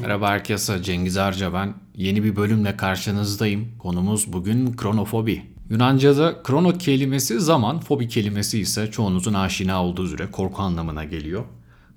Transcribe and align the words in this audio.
Merhaba 0.00 0.28
herkese, 0.28 0.82
Cengiz 0.82 1.16
Arca 1.16 1.52
ben. 1.52 1.74
Yeni 1.96 2.24
bir 2.24 2.36
bölümle 2.36 2.76
karşınızdayım. 2.76 3.68
Konumuz 3.78 4.32
bugün 4.32 4.72
kronofobi. 4.72 5.42
Yunanca'da 5.70 6.42
krono 6.42 6.72
kelimesi 6.72 7.40
zaman, 7.40 7.80
fobi 7.80 8.08
kelimesi 8.08 8.60
ise 8.60 8.90
çoğunuzun 8.90 9.34
aşina 9.34 9.84
olduğu 9.84 10.04
üzere 10.04 10.30
korku 10.30 10.62
anlamına 10.62 11.04
geliyor. 11.04 11.44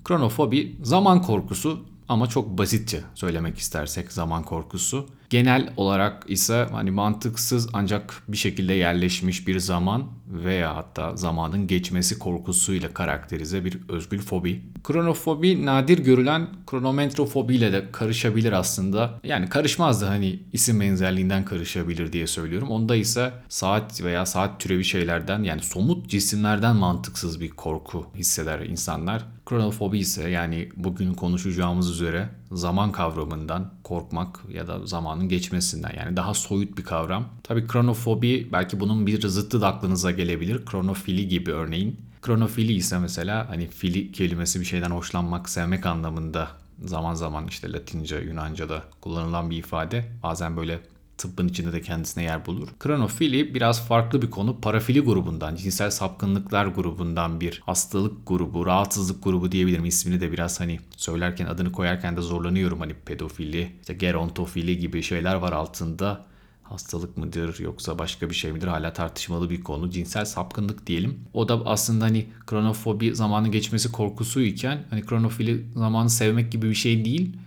Kronofobi 0.03 0.75
zaman 0.83 1.21
korkusu 1.21 1.85
ama 2.13 2.27
çok 2.27 2.57
basitçe 2.57 3.01
söylemek 3.15 3.57
istersek 3.57 4.11
zaman 4.11 4.43
korkusu. 4.43 5.07
Genel 5.29 5.73
olarak 5.77 6.23
ise 6.27 6.67
hani 6.71 6.91
mantıksız 6.91 7.69
ancak 7.73 8.23
bir 8.27 8.37
şekilde 8.37 8.73
yerleşmiş 8.73 9.47
bir 9.47 9.59
zaman 9.59 10.07
veya 10.27 10.75
hatta 10.75 11.15
zamanın 11.15 11.67
geçmesi 11.67 12.19
korkusuyla 12.19 12.93
karakterize 12.93 13.65
bir 13.65 13.77
özgül 13.89 14.19
fobi. 14.19 14.61
Kronofobi 14.83 15.65
nadir 15.65 15.99
görülen 15.99 16.47
kronometrofobi 16.67 17.55
ile 17.55 17.73
de 17.73 17.91
karışabilir 17.91 18.51
aslında. 18.51 19.19
Yani 19.23 19.49
karışmazdı 19.49 20.05
hani 20.05 20.39
isim 20.53 20.79
benzerliğinden 20.79 21.45
karışabilir 21.45 22.13
diye 22.13 22.27
söylüyorum. 22.27 22.69
Onda 22.69 22.95
ise 22.95 23.33
saat 23.49 24.03
veya 24.03 24.25
saat 24.25 24.59
türevi 24.59 24.85
şeylerden 24.85 25.43
yani 25.43 25.61
somut 25.61 26.09
cisimlerden 26.09 26.75
mantıksız 26.75 27.41
bir 27.41 27.49
korku 27.49 28.05
hisseder 28.15 28.59
insanlar. 28.59 29.25
Kronofobi 29.45 29.99
ise 29.99 30.29
yani 30.29 30.69
bugün 30.75 31.13
konuşacağımız 31.13 31.89
üzere 31.89 32.29
zaman 32.51 32.91
kavramından 32.91 33.73
korkmak 33.83 34.39
ya 34.49 34.67
da 34.67 34.85
zamanın 34.87 35.29
geçmesinden 35.29 35.93
yani 35.97 36.17
daha 36.17 36.33
soyut 36.33 36.77
bir 36.77 36.83
kavram. 36.83 37.25
Tabii 37.43 37.67
kronofobi 37.67 38.49
belki 38.51 38.79
bunun 38.79 39.07
bir 39.07 39.27
zıttı 39.27 39.61
da 39.61 39.67
aklınıza 39.67 40.11
gelebilir. 40.11 40.65
Kronofili 40.65 41.27
gibi 41.27 41.51
örneğin. 41.51 42.01
Kronofili 42.21 42.73
ise 42.73 42.99
mesela 42.99 43.49
hani 43.49 43.67
fili 43.67 44.11
kelimesi 44.11 44.59
bir 44.59 44.65
şeyden 44.65 44.91
hoşlanmak, 44.91 45.49
sevmek 45.49 45.85
anlamında 45.85 46.47
zaman 46.85 47.13
zaman 47.13 47.47
işte 47.47 47.71
Latince, 47.71 48.17
Yunanca'da 48.17 48.83
kullanılan 49.01 49.49
bir 49.49 49.57
ifade. 49.57 50.05
Bazen 50.23 50.57
böyle 50.57 50.79
tıbbın 51.17 51.47
içinde 51.47 51.73
de 51.73 51.81
kendisine 51.81 52.23
yer 52.23 52.45
bulur. 52.45 52.67
Kronofili 52.79 53.55
biraz 53.55 53.87
farklı 53.87 54.21
bir 54.21 54.31
konu. 54.31 54.61
Parafili 54.61 54.99
grubundan, 54.99 55.55
cinsel 55.55 55.91
sapkınlıklar 55.91 56.65
grubundan 56.65 57.41
bir 57.41 57.61
hastalık 57.65 58.27
grubu, 58.27 58.65
rahatsızlık 58.65 59.23
grubu 59.23 59.51
diyebilirim. 59.51 59.85
İsmini 59.85 60.21
de 60.21 60.31
biraz 60.31 60.59
hani 60.59 60.79
söylerken 60.97 61.45
adını 61.45 61.71
koyarken 61.71 62.17
de 62.17 62.21
zorlanıyorum. 62.21 62.79
Hani 62.79 62.93
pedofili, 62.93 63.71
işte 63.81 63.93
gerontofili 63.93 64.77
gibi 64.77 65.03
şeyler 65.03 65.35
var 65.35 65.51
altında 65.51 66.25
hastalık 66.63 67.17
mıdır 67.17 67.59
yoksa 67.59 67.99
başka 67.99 68.29
bir 68.29 68.35
şey 68.35 68.51
midir 68.51 68.67
hala 68.67 68.93
tartışmalı 68.93 69.49
bir 69.49 69.63
konu. 69.63 69.89
Cinsel 69.89 70.25
sapkınlık 70.25 70.87
diyelim. 70.87 71.19
O 71.33 71.49
da 71.49 71.65
aslında 71.65 72.05
hani 72.05 72.25
kronofobi 72.47 73.15
zamanı 73.15 73.47
geçmesi 73.47 73.91
korkusu 73.91 74.41
iken 74.41 74.83
hani 74.89 75.01
kronofili 75.05 75.65
zamanı 75.75 76.09
sevmek 76.09 76.51
gibi 76.51 76.69
bir 76.69 76.75
şey 76.75 77.05
değil 77.05 77.37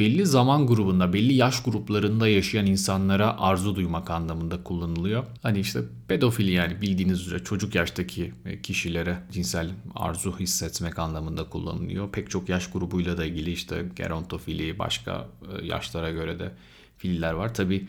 belli 0.00 0.26
zaman 0.26 0.66
grubunda, 0.66 1.12
belli 1.12 1.34
yaş 1.34 1.62
gruplarında 1.62 2.28
yaşayan 2.28 2.66
insanlara 2.66 3.38
arzu 3.40 3.76
duymak 3.76 4.10
anlamında 4.10 4.62
kullanılıyor. 4.62 5.24
Hani 5.42 5.60
işte 5.60 5.80
pedofili 6.08 6.50
yani 6.52 6.82
bildiğiniz 6.82 7.20
üzere 7.20 7.44
çocuk 7.44 7.74
yaştaki 7.74 8.32
kişilere 8.62 9.18
cinsel 9.32 9.70
arzu 9.94 10.38
hissetmek 10.38 10.98
anlamında 10.98 11.44
kullanılıyor. 11.44 12.12
Pek 12.12 12.30
çok 12.30 12.48
yaş 12.48 12.70
grubuyla 12.70 13.18
da 13.18 13.24
ilgili 13.24 13.52
işte 13.52 13.84
gerontofili, 13.96 14.78
başka 14.78 15.26
e, 15.62 15.66
yaşlara 15.66 16.10
göre 16.10 16.38
de 16.38 16.52
filler 16.98 17.32
var. 17.32 17.54
Tabi 17.54 17.88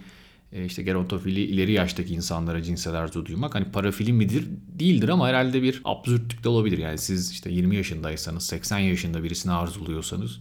e, 0.51 0.65
işte 0.65 0.83
gerontofili 0.83 1.41
ileri 1.41 1.71
yaştaki 1.71 2.13
insanlara 2.13 2.63
cinsel 2.63 2.93
arzu 2.93 3.25
duymak 3.25 3.55
hani 3.55 3.65
parafili 3.65 4.13
midir 4.13 4.47
değildir 4.79 5.09
ama 5.09 5.27
herhalde 5.27 5.61
bir 5.61 5.81
absürtlük 5.85 6.43
de 6.43 6.49
olabilir. 6.49 6.77
Yani 6.77 6.97
siz 6.97 7.31
işte 7.31 7.51
20 7.51 7.75
yaşındaysanız 7.75 8.45
80 8.45 8.79
yaşında 8.79 9.23
birisini 9.23 9.51
arzuluyorsanız 9.51 10.39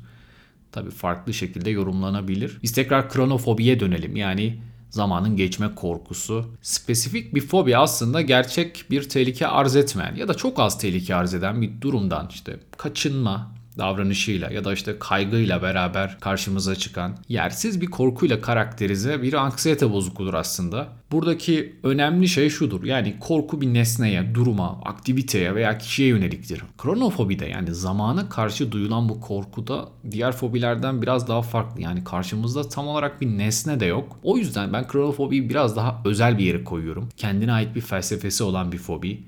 tabii 0.73 0.91
farklı 0.91 1.35
şekilde 1.35 1.71
yorumlanabilir. 1.71 2.59
Biz 2.63 2.73
tekrar 2.73 3.11
kronofobiye 3.11 3.81
dönelim. 3.81 4.17
Yani 4.17 4.63
zamanın 4.91 5.37
geçme 5.37 5.75
korkusu. 5.75 6.45
Spesifik 6.63 7.35
bir 7.35 7.41
fobi 7.41 7.77
aslında 7.77 8.21
gerçek 8.21 8.85
bir 8.91 9.09
tehlike 9.09 9.47
arz 9.47 9.77
etmeyen 9.77 10.15
ya 10.15 10.29
da 10.29 10.35
çok 10.35 10.61
az 10.61 10.79
tehlike 10.79 11.15
arz 11.15 11.35
eden 11.35 11.63
bir 11.63 11.81
durumdan 11.81 12.29
işte 12.31 12.61
kaçınma, 12.77 13.53
davranışıyla 13.79 14.51
ya 14.51 14.65
da 14.65 14.73
işte 14.73 14.99
kaygıyla 14.99 15.63
beraber 15.63 16.21
karşımıza 16.21 16.75
çıkan 16.75 17.17
yersiz 17.29 17.81
bir 17.81 17.87
korkuyla 17.87 18.41
karakterize 18.41 19.23
bir 19.23 19.33
anksiyete 19.33 19.93
bozukluğudur 19.93 20.35
aslında. 20.35 20.89
Buradaki 21.13 21.77
önemli 21.83 22.29
şey 22.29 22.51
şudur. 22.51 22.85
Yani 22.85 23.17
korku 23.21 23.61
bir 23.61 23.75
nesneye, 23.75 24.35
duruma, 24.35 24.81
aktiviteye 24.85 25.55
veya 25.55 25.79
kişiye 25.79 26.09
yöneliktir. 26.09 26.63
Kronofobi 26.79 27.39
de 27.39 27.47
yani 27.47 27.75
zamana 27.75 28.29
karşı 28.29 28.73
duyulan 28.73 29.09
bu 29.09 29.21
korku 29.21 29.67
da 29.67 29.89
diğer 30.11 30.33
fobilerden 30.33 31.03
biraz 31.03 31.29
daha 31.29 31.43
farklı. 31.43 31.83
Yani 31.83 32.05
karşımızda 32.05 32.69
tam 32.69 32.89
olarak 32.89 33.21
bir 33.21 33.27
nesne 33.27 33.81
de 33.81 33.87
yok. 33.87 34.19
O 34.23 34.37
yüzden 34.37 34.73
ben 34.73 34.89
kronofobiyi 34.89 35.51
biraz 35.51 35.77
daha 35.77 36.03
özel 36.05 36.39
bir 36.39 36.45
yere 36.45 36.65
koyuyorum. 36.65 37.09
Kendine 37.17 37.53
ait 37.53 37.75
bir 37.75 37.81
felsefesi 37.81 38.45
olan 38.45 38.73
bir 38.73 38.79
fobi. 38.79 39.23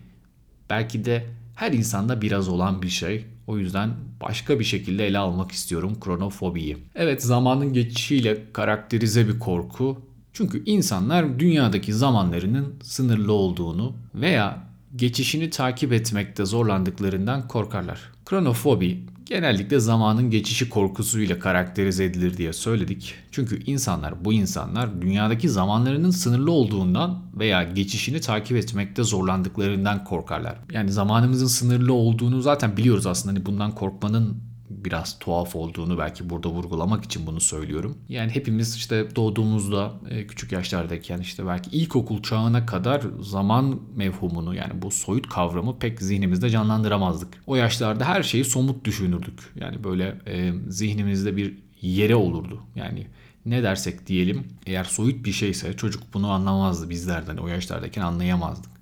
Belki 0.70 1.04
de 1.04 1.26
her 1.54 1.72
insanda 1.72 2.22
biraz 2.22 2.48
olan 2.48 2.82
bir 2.82 2.88
şey. 2.88 3.26
O 3.46 3.58
yüzden 3.58 3.90
başka 4.20 4.58
bir 4.58 4.64
şekilde 4.64 5.06
ele 5.06 5.18
almak 5.18 5.52
istiyorum 5.52 6.00
kronofobiyi. 6.00 6.76
Evet 6.94 7.22
zamanın 7.22 7.72
geçişiyle 7.72 8.52
karakterize 8.52 9.28
bir 9.28 9.38
korku. 9.38 10.00
Çünkü 10.32 10.64
insanlar 10.64 11.38
dünyadaki 11.38 11.94
zamanlarının 11.94 12.74
sınırlı 12.82 13.32
olduğunu 13.32 13.96
veya 14.14 14.66
geçişini 14.96 15.50
takip 15.50 15.92
etmekte 15.92 16.44
zorlandıklarından 16.44 17.48
korkarlar. 17.48 18.00
Kronofobi 18.26 19.00
genellikle 19.32 19.80
zamanın 19.80 20.30
geçişi 20.30 20.68
korkusuyla 20.68 21.38
karakterize 21.38 22.04
edilir 22.04 22.36
diye 22.36 22.52
söyledik. 22.52 23.14
Çünkü 23.30 23.64
insanlar, 23.64 24.24
bu 24.24 24.32
insanlar 24.32 25.02
dünyadaki 25.02 25.48
zamanlarının 25.48 26.10
sınırlı 26.10 26.50
olduğundan 26.50 27.22
veya 27.34 27.62
geçişini 27.62 28.20
takip 28.20 28.56
etmekte 28.56 29.02
zorlandıklarından 29.02 30.04
korkarlar. 30.04 30.58
Yani 30.72 30.92
zamanımızın 30.92 31.46
sınırlı 31.46 31.92
olduğunu 31.92 32.40
zaten 32.40 32.76
biliyoruz 32.76 33.06
aslında. 33.06 33.34
Hani 33.34 33.46
bundan 33.46 33.74
korkmanın 33.74 34.51
biraz 34.84 35.18
tuhaf 35.18 35.56
olduğunu 35.56 35.98
belki 35.98 36.30
burada 36.30 36.48
vurgulamak 36.48 37.04
için 37.04 37.26
bunu 37.26 37.40
söylüyorum. 37.40 37.98
Yani 38.08 38.30
hepimiz 38.30 38.76
işte 38.76 39.16
doğduğumuzda 39.16 39.92
e, 40.10 40.26
küçük 40.26 40.52
yaşlardayken 40.52 41.18
işte 41.18 41.46
belki 41.46 41.70
ilkokul 41.70 42.22
çağına 42.22 42.66
kadar 42.66 43.02
zaman 43.20 43.80
mevhumunu 43.96 44.54
yani 44.54 44.82
bu 44.82 44.90
soyut 44.90 45.28
kavramı 45.28 45.78
pek 45.78 46.02
zihnimizde 46.02 46.50
canlandıramazdık. 46.50 47.28
O 47.46 47.56
yaşlarda 47.56 48.04
her 48.04 48.22
şeyi 48.22 48.44
somut 48.44 48.84
düşünürdük. 48.84 49.40
Yani 49.60 49.84
böyle 49.84 50.18
e, 50.26 50.52
zihnimizde 50.68 51.36
bir 51.36 51.54
yere 51.80 52.14
olurdu. 52.14 52.60
Yani 52.76 53.06
ne 53.46 53.62
dersek 53.62 54.06
diyelim 54.06 54.44
eğer 54.66 54.84
soyut 54.84 55.24
bir 55.24 55.32
şeyse 55.32 55.76
çocuk 55.76 56.02
bunu 56.14 56.30
anlamazdı 56.30 56.90
bizlerden 56.90 57.36
o 57.36 57.48
yaşlardayken 57.48 58.02
anlayamazdık 58.02 58.72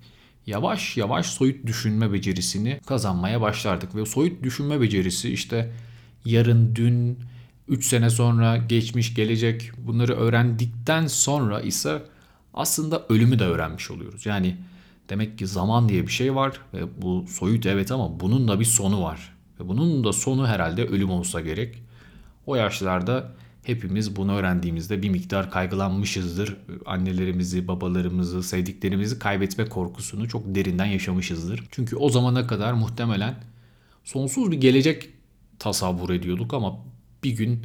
yavaş 0.51 0.97
yavaş 0.97 1.27
soyut 1.27 1.67
düşünme 1.67 2.13
becerisini 2.13 2.81
kazanmaya 2.87 3.41
başlardık. 3.41 3.95
Ve 3.95 4.07
soyut 4.07 4.43
düşünme 4.43 4.81
becerisi 4.81 5.33
işte 5.33 5.71
yarın, 6.25 6.77
dün, 6.77 7.19
3 7.69 7.85
sene 7.85 8.11
sonra, 8.11 8.57
geçmiş, 8.57 9.15
gelecek 9.15 9.71
bunları 9.79 10.17
öğrendikten 10.17 11.07
sonra 11.07 11.61
ise 11.61 12.03
aslında 12.55 13.07
ölümü 13.09 13.39
de 13.39 13.45
öğrenmiş 13.45 13.91
oluyoruz. 13.91 14.27
Yani 14.27 14.57
demek 15.09 15.39
ki 15.39 15.47
zaman 15.47 15.89
diye 15.89 16.07
bir 16.07 16.13
şey 16.13 16.35
var 16.35 16.61
ve 16.75 17.03
bu 17.03 17.25
soyut 17.29 17.67
evet 17.67 17.93
ama 17.93 18.21
bunun 18.21 18.49
da 18.49 18.61
bir 18.61 18.65
sonu 18.65 19.03
var. 19.03 19.37
Ve 19.61 19.69
bunun 19.69 20.05
da 20.05 20.13
sonu 20.13 20.47
herhalde 20.47 20.85
ölüm 20.85 21.11
olsa 21.11 21.41
gerek. 21.41 21.83
O 22.47 22.57
yaşlarda 22.57 23.33
hepimiz 23.65 24.17
bunu 24.17 24.33
öğrendiğimizde 24.33 25.03
bir 25.03 25.11
miktar 25.11 25.51
kaygılanmışızdır. 25.51 26.57
Annelerimizi, 26.87 27.69
babalarımızı, 27.69 28.43
sevdiklerimizi 28.43 29.19
kaybetme 29.19 29.69
korkusunu 29.69 30.29
çok 30.29 30.55
derinden 30.55 30.87
yaşamışızdır. 30.87 31.65
Çünkü 31.71 31.97
o 31.97 32.09
zamana 32.09 32.47
kadar 32.47 32.73
muhtemelen 32.73 33.35
sonsuz 34.05 34.51
bir 34.51 34.61
gelecek 34.61 35.09
tasavvur 35.61 36.11
ediyorduk 36.11 36.55
ama 36.55 36.77
bir 37.25 37.31
gün 37.31 37.63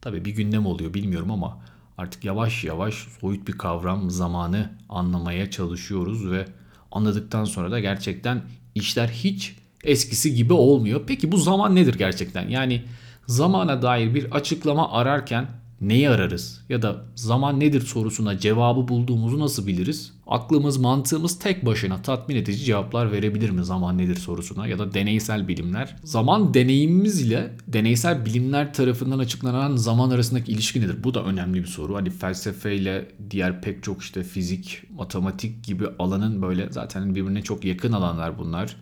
tabii 0.00 0.24
bir 0.24 0.30
günde 0.30 0.58
mi 0.58 0.68
oluyor 0.68 0.94
bilmiyorum 0.94 1.30
ama 1.30 1.58
artık 1.98 2.24
yavaş 2.24 2.64
yavaş 2.64 2.94
soyut 2.94 3.48
bir 3.48 3.52
kavram 3.52 4.10
zamanı 4.10 4.70
anlamaya 4.88 5.50
çalışıyoruz 5.50 6.30
ve 6.30 6.46
anladıktan 6.92 7.44
sonra 7.44 7.70
da 7.70 7.80
gerçekten 7.80 8.42
işler 8.74 9.08
hiç 9.08 9.56
eskisi 9.84 10.34
gibi 10.34 10.52
olmuyor. 10.52 11.02
Peki 11.06 11.32
bu 11.32 11.36
zaman 11.36 11.74
nedir 11.74 11.98
gerçekten? 11.98 12.48
Yani 12.48 12.82
zamana 13.26 13.82
dair 13.82 14.14
bir 14.14 14.32
açıklama 14.32 14.92
ararken 14.92 15.46
neyi 15.82 16.10
ararız? 16.10 16.60
Ya 16.68 16.82
da 16.82 17.04
zaman 17.14 17.60
nedir 17.60 17.80
sorusuna 17.80 18.38
cevabı 18.38 18.88
bulduğumuzu 18.88 19.40
nasıl 19.40 19.66
biliriz? 19.66 20.12
Aklımız, 20.26 20.76
mantığımız 20.76 21.38
tek 21.38 21.66
başına 21.66 22.02
tatmin 22.02 22.36
edici 22.36 22.64
cevaplar 22.64 23.12
verebilir 23.12 23.50
mi 23.50 23.64
zaman 23.64 23.98
nedir 23.98 24.16
sorusuna 24.16 24.66
ya 24.66 24.78
da 24.78 24.94
deneysel 24.94 25.48
bilimler? 25.48 25.96
Zaman 26.04 26.54
deneyimimiz 26.54 27.22
ile 27.22 27.50
deneysel 27.68 28.26
bilimler 28.26 28.74
tarafından 28.74 29.18
açıklanan 29.18 29.76
zaman 29.76 30.10
arasındaki 30.10 30.52
ilişki 30.52 30.80
nedir? 30.80 31.04
Bu 31.04 31.14
da 31.14 31.24
önemli 31.24 31.60
bir 31.62 31.68
soru. 31.68 31.96
Hani 31.96 32.10
felsefe 32.10 32.76
ile 32.76 33.08
diğer 33.30 33.62
pek 33.62 33.82
çok 33.82 34.02
işte 34.02 34.22
fizik, 34.22 34.82
matematik 34.96 35.64
gibi 35.64 35.84
alanın 35.98 36.42
böyle 36.42 36.68
zaten 36.70 37.14
birbirine 37.14 37.42
çok 37.42 37.64
yakın 37.64 37.92
alanlar 37.92 38.38
bunlar. 38.38 38.76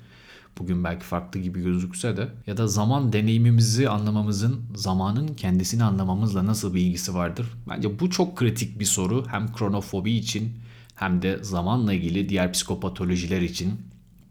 Bugün 0.58 0.84
belki 0.84 1.04
farklı 1.04 1.40
gibi 1.40 1.62
gözükse 1.62 2.16
de 2.16 2.28
ya 2.46 2.56
da 2.56 2.66
zaman 2.66 3.12
deneyimimizi 3.12 3.88
anlamamızın 3.88 4.60
zamanın 4.74 5.28
kendisini 5.28 5.84
anlamamızla 5.84 6.46
nasıl 6.46 6.74
bir 6.74 6.80
ilgisi 6.80 7.14
vardır? 7.14 7.46
Bence 7.68 8.00
bu 8.00 8.10
çok 8.10 8.36
kritik 8.36 8.80
bir 8.80 8.84
soru 8.84 9.24
hem 9.28 9.52
kronofobi 9.52 10.12
için 10.12 10.52
hem 10.94 11.22
de 11.22 11.44
zamanla 11.44 11.92
ilgili 11.92 12.28
diğer 12.28 12.52
psikopatolojiler 12.52 13.40
için. 13.40 13.80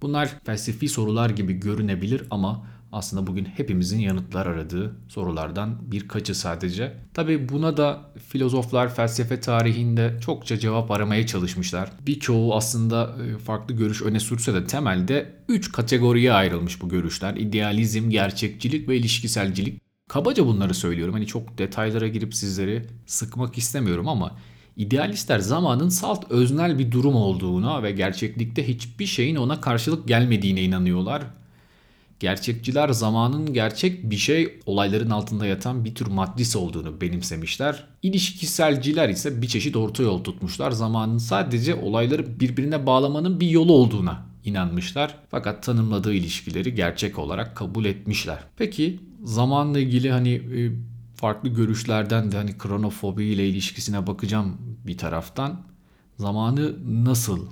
Bunlar 0.02 0.30
felsefi 0.44 0.90
sorular 0.90 1.30
gibi 1.30 1.54
görünebilir 1.54 2.24
ama 2.32 2.64
aslında 2.92 3.28
bugün 3.28 3.46
hepimizin 3.46 4.00
yanıtlar 4.00 4.46
aradığı 4.46 4.96
sorulardan 5.08 5.92
birkaçı 5.92 6.36
sadece. 6.36 6.94
Tabi 7.14 7.50
buna 7.50 7.78
da 7.78 8.02
filozoflar 8.28 8.96
felsefe 8.96 9.40
tarihinde 9.40 10.18
çokça 10.26 10.60
cevap 10.60 10.92
aramaya 10.92 11.28
çalışmışlar. 11.28 11.92
Birçoğu 12.08 12.56
aslında 12.56 13.16
e, 13.26 13.38
farklı 13.38 13.76
görüş 13.76 14.02
öne 14.02 14.20
sürse 14.20 14.54
de 14.54 14.68
temelde 14.68 15.36
3 15.48 15.72
kategoriye 15.72 16.34
ayrılmış 16.34 16.82
bu 16.82 16.90
görüşler. 16.90 17.36
İdealizm, 17.36 18.10
gerçekçilik 18.10 18.90
ve 18.90 18.98
ilişkiselcilik. 18.98 19.82
Kabaca 20.08 20.46
bunları 20.46 20.74
söylüyorum. 20.74 21.14
Hani 21.14 21.28
çok 21.28 21.58
detaylara 21.58 22.08
girip 22.08 22.36
sizleri 22.36 22.86
sıkmak 23.06 23.58
istemiyorum 23.58 24.08
ama 24.08 24.36
İdealistler 24.80 25.40
zamanın 25.40 25.90
salt 25.90 26.32
öznel 26.32 26.80
bir 26.80 26.92
durum 26.92 27.16
olduğuna 27.16 27.84
ve 27.84 27.92
gerçeklikte 27.92 28.68
hiçbir 28.68 29.06
şeyin 29.06 29.36
ona 29.36 29.62
karşılık 29.62 30.08
gelmediğine 30.08 30.64
inanıyorlar 30.64 31.24
Gerçekçiler 32.20 32.90
zamanın 32.90 33.54
gerçek 33.54 34.10
bir 34.10 34.18
şey 34.18 34.60
olayların 34.66 35.10
altında 35.10 35.46
yatan 35.46 35.86
bir 35.86 35.96
tür 35.96 36.08
maddis 36.08 36.56
olduğunu 36.56 37.02
benimsemişler. 37.02 37.88
İlişkiselciler 38.04 39.10
ise 39.10 39.42
bir 39.42 39.48
çeşit 39.48 39.76
orta 39.76 40.04
yol 40.04 40.24
tutmuşlar. 40.24 40.72
Zamanın 40.72 41.18
sadece 41.18 41.76
olayları 41.76 42.40
birbirine 42.40 42.86
bağlamanın 42.86 43.40
bir 43.40 43.50
yolu 43.50 43.74
olduğuna 43.74 44.26
inanmışlar. 44.46 45.16
Fakat 45.32 45.64
tanımladığı 45.64 46.14
ilişkileri 46.14 46.76
gerçek 46.76 47.20
olarak 47.20 47.56
kabul 47.56 47.86
etmişler. 47.86 48.40
Peki 48.58 49.00
zamanla 49.24 49.80
ilgili 49.80 50.12
hani 50.12 50.34
e, 50.34 50.72
farklı 51.16 51.50
görüşlerden 51.50 52.32
de 52.32 52.38
hani 52.38 52.58
kronofobi 52.58 53.26
ile 53.26 53.50
ilişkisine 53.50 54.08
bakacağım 54.08 54.58
bir 54.88 54.98
taraftan. 54.98 55.62
Zamanı 56.18 56.76
nasıl 57.06 57.48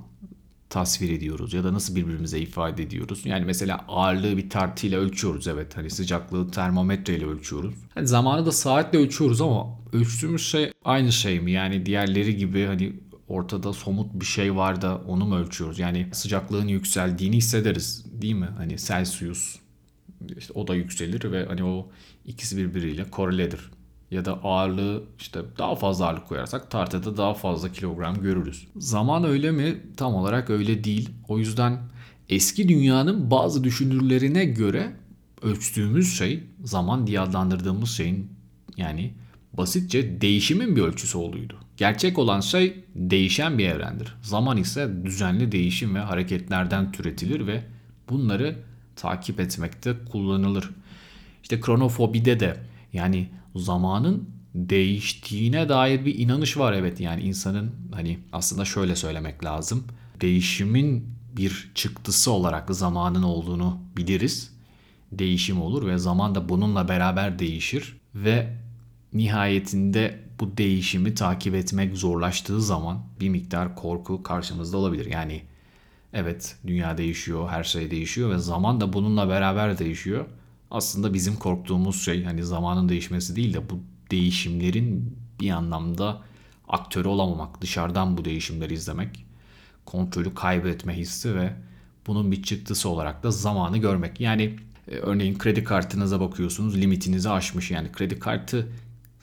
tasvir 0.70 1.10
ediyoruz 1.10 1.54
ya 1.54 1.64
da 1.64 1.74
nasıl 1.74 1.96
birbirimize 1.96 2.40
ifade 2.40 2.84
ediyoruz. 2.84 3.22
Yani 3.26 3.46
mesela 3.46 3.86
ağırlığı 3.88 4.38
bir 4.38 4.50
tartıyla 4.50 5.00
ölçüyoruz 5.00 5.48
evet. 5.48 5.78
Hani 5.78 5.90
sıcaklığı 5.90 6.52
termometreyle 6.52 7.26
ölçüyoruz. 7.26 7.76
Hani 7.94 8.08
zamanı 8.08 8.46
da 8.46 8.52
saatle 8.52 9.00
ölçüyoruz 9.00 9.42
ama 9.42 9.80
ölçtüğümüz 9.94 10.48
şey 10.48 10.72
aynı 10.86 11.12
şey 11.12 11.40
mi? 11.40 11.52
Yani 11.52 11.86
diğerleri 11.86 12.38
gibi 12.38 12.66
hani 12.66 12.94
ortada 13.28 13.74
somut 13.74 14.14
bir 14.14 14.26
şey 14.26 14.56
var 14.56 14.82
da 14.82 14.98
onu 14.98 15.26
mu 15.26 15.36
ölçüyoruz? 15.36 15.80
Yani 15.80 16.08
sıcaklığın 16.12 16.68
yükseldiğini 16.68 17.38
hissederiz 17.38 18.06
değil 18.22 18.36
mi? 18.36 18.50
Hani 18.58 18.78
Celsius 18.78 19.56
işte 20.38 20.54
o 20.54 20.68
da 20.68 20.76
yükselir 20.76 21.32
ve 21.32 21.46
hani 21.46 21.64
o 21.64 21.90
ikisi 22.26 22.58
birbiriyle 22.58 23.04
koreledir 23.04 23.72
ya 24.12 24.26
da 24.26 24.44
ağırlığı 24.44 25.04
işte 25.20 25.40
daha 25.58 25.76
fazla 25.76 26.06
ağırlık 26.06 26.28
koyarsak 26.28 26.72
tartıda 26.72 27.18
daha 27.18 27.34
fazla 27.34 27.72
kilogram 27.72 28.22
görürüz. 28.22 28.68
Zaman 28.78 29.24
öyle 29.24 29.52
mi? 29.52 29.82
Tam 29.98 30.16
olarak 30.16 30.50
öyle 30.50 30.84
değil. 30.84 31.10
O 31.28 31.40
yüzden 31.40 31.80
eski 32.30 32.70
dünyanın 32.70 33.32
bazı 33.32 33.64
düşünürlerine 33.64 34.46
göre 34.46 34.92
ölçtüğümüz 35.42 36.18
şey 36.18 36.44
zaman 36.64 37.08
diye 37.08 37.20
adlandırdığımız 37.20 37.90
şeyin 37.90 38.32
yani 38.78 39.14
basitçe 39.54 40.22
değişimin 40.22 40.76
bir 40.76 40.82
ölçüsü 40.82 41.18
olduğuydu. 41.18 41.56
Gerçek 41.78 42.20
olan 42.20 42.40
şey 42.40 42.84
değişen 42.96 43.58
bir 43.58 43.68
evrendir. 43.68 44.16
Zaman 44.22 44.58
ise 44.58 44.90
düzenli 45.06 45.52
değişim 45.52 45.96
ve 45.96 46.00
hareketlerden 46.00 46.92
türetilir 46.92 47.48
ve 47.48 47.64
bunları 48.10 48.56
takip 48.96 49.40
etmekte 49.40 49.94
kullanılır. 50.12 50.70
İşte 51.44 51.60
kronofobide 51.60 52.40
de 52.40 52.58
yani 52.94 53.28
zamanın 53.58 54.30
değiştiğine 54.56 55.70
dair 55.70 56.06
bir 56.06 56.20
inanış 56.20 56.58
var 56.58 56.74
evet 56.74 57.00
yani 57.00 57.24
insanın 57.24 57.72
hani 57.94 58.20
aslında 58.32 58.66
şöyle 58.66 58.96
söylemek 58.96 59.44
lazım. 59.44 59.84
Değişimin 60.22 61.10
bir 61.38 61.72
çıktısı 61.76 62.32
olarak 62.32 62.76
zamanın 62.76 63.24
olduğunu 63.24 63.80
biliriz. 63.98 64.58
Değişim 65.12 65.62
olur 65.62 65.88
ve 65.88 65.98
zaman 65.98 66.36
da 66.36 66.50
bununla 66.50 66.88
beraber 66.88 67.40
değişir 67.40 67.98
ve 68.16 68.54
nihayetinde 69.14 70.20
bu 70.40 70.58
değişimi 70.58 71.14
takip 71.14 71.56
etmek 71.56 71.98
zorlaştığı 71.98 72.62
zaman 72.62 73.00
bir 73.20 73.30
miktar 73.30 73.76
korku 73.76 74.24
karşımızda 74.24 74.78
olabilir. 74.78 75.06
Yani 75.06 75.42
evet 76.14 76.56
dünya 76.68 76.98
değişiyor, 76.98 77.50
her 77.50 77.64
şey 77.64 77.92
değişiyor 77.92 78.30
ve 78.30 78.38
zaman 78.38 78.82
da 78.82 78.94
bununla 78.94 79.30
beraber 79.30 79.78
değişiyor 79.78 80.26
aslında 80.72 81.14
bizim 81.14 81.36
korktuğumuz 81.36 82.02
şey 82.02 82.24
hani 82.24 82.44
zamanın 82.44 82.90
değişmesi 82.90 83.36
değil 83.36 83.54
de 83.54 83.70
bu 83.70 83.80
değişimlerin 84.12 85.18
bir 85.40 85.50
anlamda 85.50 86.22
aktörü 86.68 87.08
olamamak, 87.08 87.62
dışarıdan 87.62 88.18
bu 88.18 88.26
değişimleri 88.26 88.74
izlemek, 88.74 89.26
kontrolü 89.86 90.36
kaybetme 90.36 90.98
hissi 90.98 91.36
ve 91.36 91.54
bunun 92.08 92.32
bir 92.32 92.44
çıktısı 92.44 92.90
olarak 92.90 93.24
da 93.24 93.32
zamanı 93.32 93.78
görmek. 93.78 94.20
Yani 94.20 94.56
e, 94.88 94.96
örneğin 94.96 95.38
kredi 95.38 95.64
kartınıza 95.64 96.20
bakıyorsunuz 96.20 96.78
limitinizi 96.78 97.30
aşmış 97.30 97.72
yani 97.72 97.92
kredi 97.92 98.20
kartı 98.20 98.68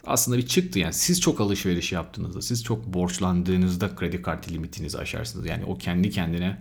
aslında 0.06 0.38
bir 0.38 0.46
çıktı 0.46 0.78
yani 0.78 0.92
siz 0.92 1.20
çok 1.20 1.40
alışveriş 1.40 1.92
yaptığınızda 1.92 2.42
siz 2.42 2.64
çok 2.64 2.86
borçlandığınızda 2.86 3.96
kredi 3.96 4.22
kartı 4.22 4.50
limitinizi 4.50 4.98
aşarsınız 4.98 5.46
yani 5.46 5.64
o 5.64 5.78
kendi 5.78 6.10
kendine 6.10 6.56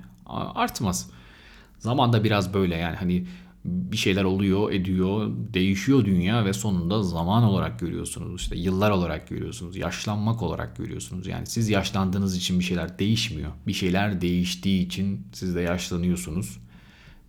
artmaz. 0.56 1.09
Zaman 1.80 2.13
da 2.13 2.24
biraz 2.24 2.53
böyle 2.53 2.75
yani 2.75 2.95
hani 2.95 3.27
bir 3.65 3.98
şeyler 3.98 4.24
oluyor, 4.24 4.71
ediyor, 4.71 5.31
değişiyor 5.54 6.06
dünya 6.06 6.45
ve 6.45 6.54
sonunda 6.54 7.04
zaman 7.04 7.44
olarak 7.44 7.80
görüyorsunuz. 7.80 8.42
işte 8.42 8.57
yıllar 8.57 8.92
olarak 8.92 9.30
görüyorsunuz, 9.30 9.77
yaşlanmak 9.77 10.42
olarak 10.42 10.77
görüyorsunuz. 10.77 11.27
Yani 11.27 11.48
siz 11.48 11.69
yaşlandığınız 11.69 12.38
için 12.38 12.60
bir 12.60 12.63
şeyler 12.63 13.00
değişmiyor. 13.00 13.51
Bir 13.68 13.74
şeyler 13.74 14.21
değiştiği 14.21 14.86
için 14.86 15.27
siz 15.33 15.56
de 15.56 15.62
yaşlanıyorsunuz. 15.62 16.60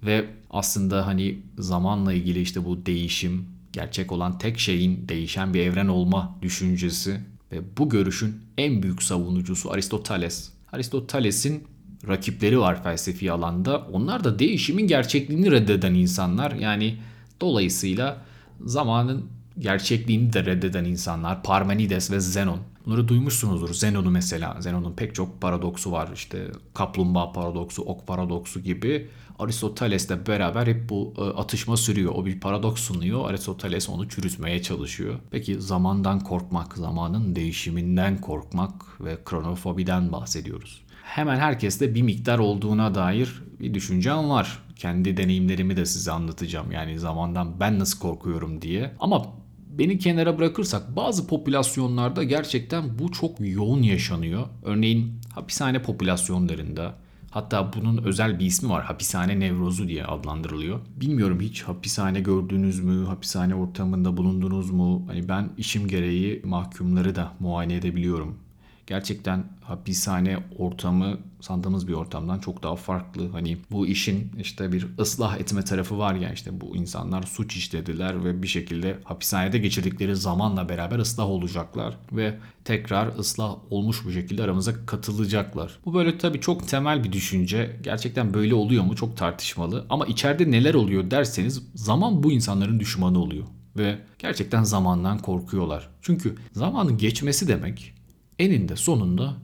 Ve 0.02 0.26
aslında 0.50 1.06
hani 1.06 1.38
zamanla 1.58 2.12
ilgili 2.12 2.40
işte 2.40 2.64
bu 2.64 2.86
değişim, 2.86 3.46
gerçek 3.72 4.12
olan 4.12 4.38
tek 4.38 4.58
şeyin 4.58 5.08
değişen 5.08 5.54
bir 5.54 5.60
evren 5.60 5.88
olma 5.88 6.38
düşüncesi 6.42 7.20
ve 7.52 7.60
bu 7.78 7.88
görüşün 7.88 8.36
en 8.58 8.82
büyük 8.82 9.02
savunucusu 9.02 9.70
Aristoteles. 9.70 10.50
Aristoteles'in 10.72 11.64
rakipleri 12.08 12.60
var 12.60 12.82
felsefi 12.82 13.32
alanda. 13.32 13.78
Onlar 13.92 14.24
da 14.24 14.38
değişimin 14.38 14.86
gerçekliğini 14.86 15.50
reddeden 15.50 15.94
insanlar. 15.94 16.52
Yani 16.52 16.98
dolayısıyla 17.40 18.24
zamanın 18.64 19.26
gerçekliğini 19.58 20.32
de 20.32 20.44
reddeden 20.44 20.84
insanlar. 20.84 21.42
Parmenides 21.42 22.10
ve 22.10 22.20
Zenon. 22.20 22.60
Bunları 22.86 23.08
duymuşsunuzdur. 23.08 23.74
Zenon'u 23.74 24.10
mesela. 24.10 24.56
Zenon'un 24.60 24.92
pek 24.92 25.14
çok 25.14 25.40
paradoksu 25.40 25.92
var. 25.92 26.10
İşte 26.14 26.46
kaplumbağa 26.74 27.32
paradoksu, 27.32 27.82
ok 27.82 28.06
paradoksu 28.06 28.60
gibi. 28.60 29.08
Aristoteles'le 29.38 30.26
beraber 30.26 30.66
hep 30.66 30.88
bu 30.88 31.14
e, 31.18 31.20
atışma 31.20 31.76
sürüyor. 31.76 32.12
O 32.14 32.26
bir 32.26 32.40
paradoks 32.40 32.82
sunuyor. 32.82 33.30
Aristoteles 33.30 33.88
onu 33.88 34.08
çürütmeye 34.08 34.62
çalışıyor. 34.62 35.14
Peki 35.30 35.60
zamandan 35.60 36.20
korkmak, 36.20 36.76
zamanın 36.76 37.34
değişiminden 37.34 38.20
korkmak 38.20 39.00
ve 39.00 39.18
kronofobiden 39.24 40.12
bahsediyoruz 40.12 40.83
hemen 41.04 41.36
herkeste 41.36 41.94
bir 41.94 42.02
miktar 42.02 42.38
olduğuna 42.38 42.94
dair 42.94 43.42
bir 43.60 43.74
düşüncem 43.74 44.30
var. 44.30 44.58
Kendi 44.76 45.16
deneyimlerimi 45.16 45.76
de 45.76 45.86
size 45.86 46.12
anlatacağım. 46.12 46.72
Yani 46.72 46.98
zamandan 46.98 47.60
ben 47.60 47.78
nasıl 47.78 47.98
korkuyorum 47.98 48.62
diye. 48.62 48.92
Ama 49.00 49.26
beni 49.68 49.98
kenara 49.98 50.38
bırakırsak 50.38 50.96
bazı 50.96 51.26
popülasyonlarda 51.26 52.24
gerçekten 52.24 52.98
bu 52.98 53.12
çok 53.12 53.40
yoğun 53.40 53.82
yaşanıyor. 53.82 54.46
Örneğin 54.62 55.20
hapishane 55.34 55.82
popülasyonlarında 55.82 56.94
Hatta 57.34 57.72
bunun 57.72 58.04
özel 58.04 58.38
bir 58.38 58.46
ismi 58.46 58.68
var. 58.68 58.84
Hapishane 58.84 59.40
nevrozu 59.40 59.88
diye 59.88 60.04
adlandırılıyor. 60.04 60.80
Bilmiyorum 60.96 61.40
hiç 61.40 61.62
hapishane 61.62 62.20
gördünüz 62.20 62.80
mü? 62.80 63.04
Hapishane 63.06 63.54
ortamında 63.54 64.16
bulundunuz 64.16 64.70
mu? 64.70 65.04
Hani 65.06 65.28
ben 65.28 65.50
işim 65.58 65.88
gereği 65.88 66.42
mahkumları 66.44 67.14
da 67.14 67.32
muayene 67.40 67.74
edebiliyorum 67.74 68.38
gerçekten 68.86 69.44
hapishane 69.62 70.38
ortamı 70.58 71.18
sandığımız 71.40 71.88
bir 71.88 71.92
ortamdan 71.92 72.38
çok 72.38 72.62
daha 72.62 72.76
farklı. 72.76 73.28
Hani 73.28 73.58
bu 73.70 73.86
işin 73.86 74.32
işte 74.40 74.72
bir 74.72 74.86
ıslah 74.98 75.38
etme 75.38 75.64
tarafı 75.64 75.98
var 75.98 76.14
ya 76.14 76.32
işte 76.32 76.60
bu 76.60 76.76
insanlar 76.76 77.22
suç 77.22 77.56
işlediler 77.56 78.24
ve 78.24 78.42
bir 78.42 78.48
şekilde 78.48 78.98
hapishanede 79.04 79.58
geçirdikleri 79.58 80.16
zamanla 80.16 80.68
beraber 80.68 80.98
ıslah 80.98 81.26
olacaklar 81.26 81.96
ve 82.12 82.38
tekrar 82.64 83.18
ıslah 83.18 83.56
olmuş 83.70 84.04
bu 84.04 84.12
şekilde 84.12 84.42
aramıza 84.42 84.86
katılacaklar. 84.86 85.78
Bu 85.84 85.94
böyle 85.94 86.18
tabii 86.18 86.40
çok 86.40 86.68
temel 86.68 87.04
bir 87.04 87.12
düşünce. 87.12 87.80
Gerçekten 87.82 88.34
böyle 88.34 88.54
oluyor 88.54 88.84
mu 88.84 88.96
çok 88.96 89.16
tartışmalı 89.16 89.86
ama 89.90 90.06
içeride 90.06 90.50
neler 90.50 90.74
oluyor 90.74 91.10
derseniz 91.10 91.62
zaman 91.74 92.22
bu 92.22 92.32
insanların 92.32 92.80
düşmanı 92.80 93.18
oluyor 93.18 93.44
ve 93.76 93.98
gerçekten 94.18 94.62
zamandan 94.62 95.18
korkuyorlar. 95.18 95.88
Çünkü 96.02 96.36
zamanın 96.52 96.98
geçmesi 96.98 97.48
demek 97.48 97.94
eninde 98.38 98.76
sonunda 98.76 99.36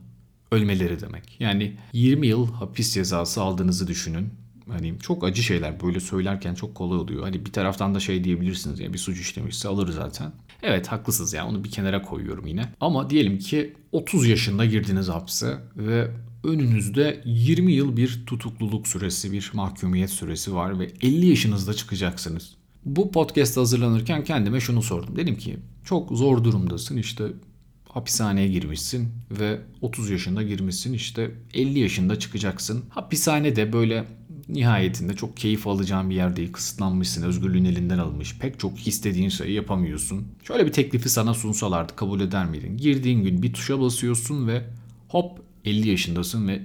ölmeleri 0.51 0.99
demek. 0.99 1.35
Yani 1.39 1.77
20 1.93 2.27
yıl 2.27 2.53
hapis 2.53 2.93
cezası 2.93 3.41
aldığınızı 3.41 3.87
düşünün. 3.87 4.29
Hani 4.69 4.99
çok 4.99 5.23
acı 5.23 5.43
şeyler 5.43 5.81
böyle 5.81 5.99
söylerken 5.99 6.55
çok 6.55 6.75
kolay 6.75 6.97
oluyor. 6.97 7.23
Hani 7.23 7.45
bir 7.45 7.51
taraftan 7.51 7.95
da 7.95 7.99
şey 7.99 8.23
diyebilirsiniz 8.23 8.79
ya 8.79 8.93
bir 8.93 8.97
suç 8.97 9.19
işlemişse 9.19 9.67
alır 9.67 9.91
zaten. 9.91 10.31
Evet 10.63 10.87
haklısınız 10.87 11.33
ya 11.33 11.47
onu 11.47 11.63
bir 11.63 11.71
kenara 11.71 12.01
koyuyorum 12.01 12.47
yine. 12.47 12.73
Ama 12.81 13.09
diyelim 13.09 13.39
ki 13.39 13.73
30 13.91 14.27
yaşında 14.27 14.65
girdiniz 14.65 15.09
hapse 15.09 15.57
ve 15.77 16.11
önünüzde 16.43 17.21
20 17.25 17.73
yıl 17.73 17.97
bir 17.97 18.23
tutukluluk 18.25 18.87
süresi, 18.87 19.31
bir 19.31 19.51
mahkumiyet 19.53 20.09
süresi 20.09 20.55
var 20.55 20.79
ve 20.79 20.91
50 21.01 21.25
yaşınızda 21.25 21.73
çıkacaksınız. 21.73 22.55
Bu 22.85 23.11
podcast 23.11 23.57
hazırlanırken 23.57 24.23
kendime 24.23 24.59
şunu 24.59 24.81
sordum. 24.81 25.15
Dedim 25.15 25.37
ki 25.37 25.57
çok 25.85 26.11
zor 26.11 26.43
durumdasın 26.43 26.97
işte 26.97 27.23
hapishaneye 27.93 28.47
girmişsin 28.47 29.09
ve 29.31 29.59
30 29.81 30.09
yaşında 30.09 30.43
girmişsin 30.43 30.93
işte 30.93 31.31
50 31.53 31.79
yaşında 31.79 32.19
çıkacaksın. 32.19 32.83
Hapishane 32.89 33.55
de 33.55 33.73
böyle 33.73 34.05
nihayetinde 34.49 35.15
çok 35.15 35.37
keyif 35.37 35.67
alacağın 35.67 36.09
bir 36.09 36.15
yer 36.15 36.35
değil. 36.35 36.51
Kısıtlanmışsın, 36.51 37.23
özgürlüğün 37.23 37.65
elinden 37.65 37.97
alınmış. 37.97 38.37
Pek 38.37 38.59
çok 38.59 38.87
istediğin 38.87 39.29
şeyi 39.29 39.53
yapamıyorsun. 39.53 40.27
Şöyle 40.43 40.65
bir 40.65 40.71
teklifi 40.71 41.09
sana 41.09 41.33
sunsalardı 41.33 41.95
kabul 41.95 42.21
eder 42.21 42.45
miydin? 42.45 42.77
Girdiğin 42.77 43.23
gün 43.23 43.43
bir 43.43 43.53
tuşa 43.53 43.81
basıyorsun 43.81 44.47
ve 44.47 44.63
hop 45.07 45.39
50 45.65 45.89
yaşındasın 45.89 46.47
ve 46.47 46.61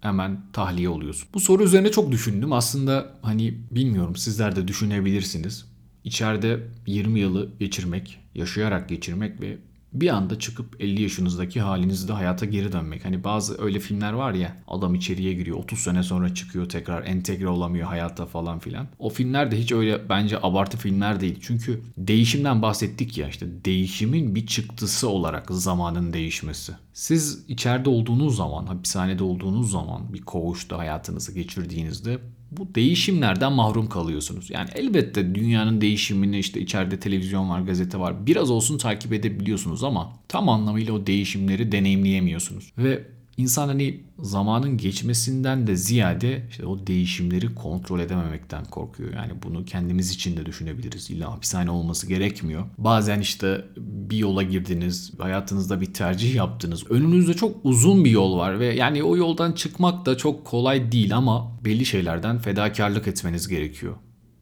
hemen 0.00 0.40
tahliye 0.52 0.88
oluyorsun. 0.88 1.28
Bu 1.34 1.40
soru 1.40 1.64
üzerine 1.64 1.90
çok 1.90 2.12
düşündüm. 2.12 2.52
Aslında 2.52 3.14
hani 3.22 3.54
bilmiyorum 3.70 4.16
sizler 4.16 4.56
de 4.56 4.68
düşünebilirsiniz. 4.68 5.66
İçeride 6.04 6.60
20 6.86 7.20
yılı 7.20 7.50
geçirmek, 7.58 8.20
yaşayarak 8.34 8.88
geçirmek 8.88 9.40
ve 9.40 9.58
bir 9.94 10.08
anda 10.08 10.38
çıkıp 10.38 10.76
50 10.80 11.02
yaşınızdaki 11.02 11.60
halinizde 11.60 12.12
hayata 12.12 12.46
geri 12.46 12.72
dönmek. 12.72 13.04
Hani 13.04 13.24
bazı 13.24 13.62
öyle 13.62 13.80
filmler 13.80 14.12
var 14.12 14.34
ya 14.34 14.56
adam 14.68 14.94
içeriye 14.94 15.32
giriyor 15.32 15.58
30 15.58 15.78
sene 15.78 16.02
sonra 16.02 16.34
çıkıyor 16.34 16.68
tekrar 16.68 17.06
entegre 17.06 17.48
olamıyor 17.48 17.88
hayatta 17.88 18.26
falan 18.26 18.58
filan. 18.58 18.86
O 18.98 19.08
filmler 19.08 19.50
de 19.50 19.58
hiç 19.58 19.72
öyle 19.72 20.08
bence 20.08 20.38
abartı 20.42 20.76
filmler 20.76 21.20
değil. 21.20 21.38
Çünkü 21.42 21.80
değişimden 21.98 22.62
bahsettik 22.62 23.18
ya 23.18 23.28
işte 23.28 23.46
değişimin 23.64 24.34
bir 24.34 24.46
çıktısı 24.46 25.08
olarak 25.08 25.50
zamanın 25.50 26.12
değişmesi. 26.12 26.72
Siz 26.92 27.44
içeride 27.48 27.90
olduğunuz 27.90 28.36
zaman, 28.36 28.66
hapishanede 28.66 29.24
olduğunuz 29.24 29.70
zaman 29.70 30.12
bir 30.12 30.22
koğuşta 30.22 30.78
hayatınızı 30.78 31.32
geçirdiğinizde 31.32 32.18
bu 32.56 32.74
değişimlerden 32.74 33.52
mahrum 33.52 33.88
kalıyorsunuz. 33.88 34.50
Yani 34.50 34.68
elbette 34.74 35.34
dünyanın 35.34 35.80
değişimini 35.80 36.38
işte 36.38 36.60
içeride 36.60 37.00
televizyon 37.00 37.50
var, 37.50 37.60
gazete 37.60 37.98
var. 37.98 38.26
Biraz 38.26 38.50
olsun 38.50 38.78
takip 38.78 39.12
edebiliyorsunuz 39.12 39.84
ama 39.84 40.12
tam 40.28 40.48
anlamıyla 40.48 40.92
o 40.92 41.06
değişimleri 41.06 41.72
deneyimleyemiyorsunuz. 41.72 42.72
Ve 42.78 43.04
İnsan 43.36 43.68
hani 43.68 44.00
zamanın 44.18 44.76
geçmesinden 44.76 45.66
de 45.66 45.76
ziyade 45.76 46.46
işte 46.50 46.66
o 46.66 46.86
değişimleri 46.86 47.54
kontrol 47.54 48.00
edememekten 48.00 48.64
korkuyor. 48.64 49.12
Yani 49.14 49.32
bunu 49.42 49.64
kendimiz 49.64 50.10
için 50.10 50.36
de 50.36 50.46
düşünebiliriz. 50.46 51.10
İlla 51.10 51.32
hapishane 51.32 51.70
olması 51.70 52.06
gerekmiyor. 52.06 52.64
Bazen 52.78 53.20
işte 53.20 53.64
bir 53.76 54.16
yola 54.16 54.42
girdiniz, 54.42 55.12
hayatınızda 55.18 55.80
bir 55.80 55.94
tercih 55.94 56.34
yaptınız. 56.34 56.90
Önünüzde 56.90 57.34
çok 57.34 57.56
uzun 57.64 58.04
bir 58.04 58.10
yol 58.10 58.38
var 58.38 58.60
ve 58.60 58.74
yani 58.74 59.02
o 59.02 59.16
yoldan 59.16 59.52
çıkmak 59.52 60.06
da 60.06 60.16
çok 60.16 60.44
kolay 60.44 60.92
değil 60.92 61.16
ama 61.16 61.52
belli 61.64 61.86
şeylerden 61.86 62.38
fedakarlık 62.38 63.08
etmeniz 63.08 63.48
gerekiyor. 63.48 63.94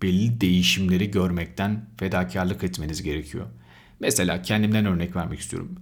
Belli 0.03 0.41
değişimleri 0.41 1.11
görmekten 1.11 1.85
fedakarlık 1.97 2.65
etmeniz 2.65 3.03
gerekiyor. 3.03 3.47
Mesela 4.01 4.43
kendimden 4.43 4.87
örnek 4.87 5.17
vermek 5.17 5.41
istiyorum. 5.41 5.77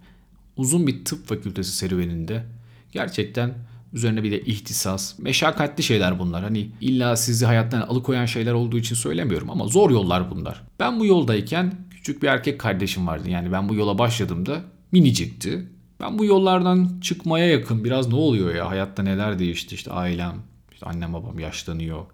Uzun 0.56 0.86
bir 0.86 1.04
tıp 1.04 1.26
fakültesi 1.26 1.72
serüveninde 1.72 2.44
Gerçekten 2.92 3.54
üzerine 3.92 4.22
bir 4.22 4.30
de 4.30 4.40
ihtisas, 4.40 5.18
meşakkatli 5.18 5.82
şeyler 5.82 6.18
bunlar. 6.18 6.42
Hani 6.42 6.70
illa 6.80 7.16
sizi 7.16 7.46
hayattan 7.46 7.80
alıkoyan 7.80 8.26
şeyler 8.26 8.52
olduğu 8.52 8.78
için 8.78 8.94
söylemiyorum 8.94 9.50
ama 9.50 9.66
zor 9.66 9.90
yollar 9.90 10.30
bunlar. 10.30 10.62
Ben 10.80 11.00
bu 11.00 11.06
yoldayken 11.06 11.74
küçük 11.90 12.22
bir 12.22 12.28
erkek 12.28 12.60
kardeşim 12.60 13.06
vardı. 13.06 13.30
Yani 13.30 13.52
ben 13.52 13.68
bu 13.68 13.74
yola 13.74 13.98
başladığımda 13.98 14.60
minicikti. 14.92 15.66
Ben 16.00 16.18
bu 16.18 16.24
yollardan 16.24 17.00
çıkmaya 17.00 17.46
yakın 17.46 17.84
biraz 17.84 18.08
ne 18.08 18.14
oluyor 18.14 18.54
ya 18.54 18.70
hayatta 18.70 19.02
neler 19.02 19.38
değişti 19.38 19.74
işte 19.74 19.90
ailem, 19.90 20.34
işte 20.72 20.86
annem 20.86 21.12
babam 21.12 21.38
yaşlanıyor. 21.38 22.06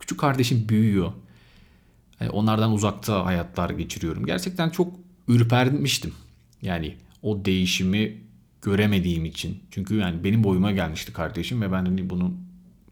Küçük 0.00 0.20
kardeşim 0.20 0.68
büyüyor. 0.68 1.12
Yani 2.20 2.30
onlardan 2.30 2.72
uzakta 2.72 3.24
hayatlar 3.24 3.70
geçiriyorum. 3.70 4.26
Gerçekten 4.26 4.70
çok 4.70 4.92
ürpermiştim. 5.28 6.12
Yani 6.62 6.94
o 7.22 7.44
değişimi 7.44 8.27
göremediğim 8.62 9.24
için. 9.24 9.58
Çünkü 9.70 9.94
yani 9.94 10.24
benim 10.24 10.44
boyuma 10.44 10.72
gelmişti 10.72 11.12
kardeşim 11.12 11.62
ve 11.62 11.72
ben 11.72 11.84
hani 11.84 12.10
bunun 12.10 12.48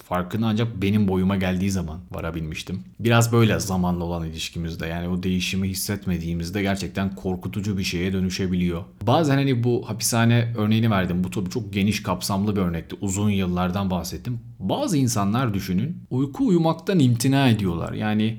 farkını 0.06 0.46
ancak 0.46 0.82
benim 0.82 1.08
boyuma 1.08 1.36
geldiği 1.36 1.70
zaman 1.70 2.00
varabilmiştim. 2.10 2.80
Biraz 3.00 3.32
böyle 3.32 3.60
zamanla 3.60 4.04
olan 4.04 4.26
ilişkimizde 4.26 4.86
yani 4.86 5.08
o 5.08 5.22
değişimi 5.22 5.68
hissetmediğimizde 5.68 6.62
gerçekten 6.62 7.14
korkutucu 7.14 7.78
bir 7.78 7.84
şeye 7.84 8.12
dönüşebiliyor. 8.12 8.84
Bazen 9.06 9.34
hani 9.36 9.64
bu 9.64 9.88
hapishane 9.88 10.52
örneğini 10.56 10.90
verdim. 10.90 11.24
Bu 11.24 11.30
tabii 11.30 11.50
çok 11.50 11.72
geniş 11.72 12.02
kapsamlı 12.02 12.56
bir 12.56 12.60
örnekti. 12.60 12.96
Uzun 13.00 13.30
yıllardan 13.30 13.90
bahsettim. 13.90 14.40
Bazı 14.58 14.96
insanlar 14.96 15.54
düşünün 15.54 15.96
uyku 16.10 16.46
uyumaktan 16.46 16.98
imtina 16.98 17.48
ediyorlar. 17.48 17.92
Yani 17.92 18.38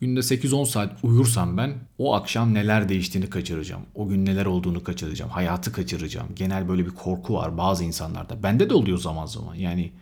Günde 0.00 0.20
8-10 0.20 0.66
saat 0.66 1.04
uyursam 1.04 1.56
ben 1.56 1.74
o 1.98 2.14
akşam 2.14 2.54
neler 2.54 2.88
değiştiğini 2.88 3.30
kaçıracağım. 3.30 3.82
O 3.94 4.08
gün 4.08 4.26
neler 4.26 4.46
olduğunu 4.46 4.84
kaçıracağım. 4.84 5.30
Hayatı 5.30 5.72
kaçıracağım. 5.72 6.28
Genel 6.36 6.68
böyle 6.68 6.86
bir 6.86 6.90
korku 6.90 7.34
var 7.34 7.58
bazı 7.58 7.84
insanlarda. 7.84 8.42
Bende 8.42 8.70
de 8.70 8.74
oluyor 8.74 8.98
zaman 8.98 9.26
zaman. 9.26 9.54
Yani 9.54 9.92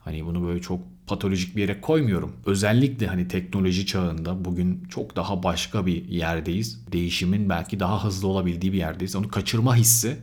hani 0.00 0.26
bunu 0.26 0.46
böyle 0.46 0.60
çok 0.60 0.80
patolojik 1.06 1.56
bir 1.56 1.60
yere 1.60 1.80
koymuyorum. 1.80 2.32
Özellikle 2.46 3.06
hani 3.06 3.28
teknoloji 3.28 3.86
çağında 3.86 4.44
bugün 4.44 4.84
çok 4.88 5.16
daha 5.16 5.42
başka 5.42 5.86
bir 5.86 6.04
yerdeyiz. 6.08 6.92
Değişimin 6.92 7.48
belki 7.48 7.80
daha 7.80 8.04
hızlı 8.04 8.28
olabildiği 8.28 8.72
bir 8.72 8.78
yerdeyiz. 8.78 9.16
Onu 9.16 9.28
kaçırma 9.28 9.76
hissi 9.76 10.16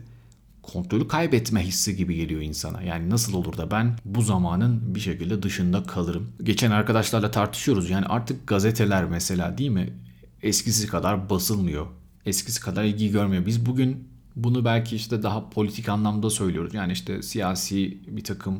kontrolü 0.73 1.07
kaybetme 1.07 1.67
hissi 1.67 1.95
gibi 1.95 2.15
geliyor 2.15 2.41
insana. 2.41 2.81
Yani 2.81 3.09
nasıl 3.09 3.33
olur 3.33 3.57
da 3.57 3.71
ben 3.71 3.97
bu 4.05 4.21
zamanın 4.21 4.95
bir 4.95 4.99
şekilde 4.99 5.43
dışında 5.43 5.83
kalırım. 5.83 6.31
Geçen 6.43 6.71
arkadaşlarla 6.71 7.31
tartışıyoruz. 7.31 7.89
Yani 7.89 8.05
artık 8.05 8.47
gazeteler 8.47 9.05
mesela 9.05 9.57
değil 9.57 9.69
mi? 9.69 9.93
Eskisi 10.43 10.87
kadar 10.87 11.29
basılmıyor. 11.29 11.87
Eskisi 12.25 12.61
kadar 12.61 12.83
ilgi 12.83 13.11
görmüyor. 13.11 13.45
Biz 13.45 13.65
bugün 13.65 14.07
bunu 14.35 14.65
belki 14.65 14.95
işte 14.95 15.23
daha 15.23 15.49
politik 15.49 15.89
anlamda 15.89 16.29
söylüyoruz. 16.29 16.73
Yani 16.73 16.91
işte 16.91 17.21
siyasi 17.21 17.97
bir 18.07 18.23
takım 18.23 18.59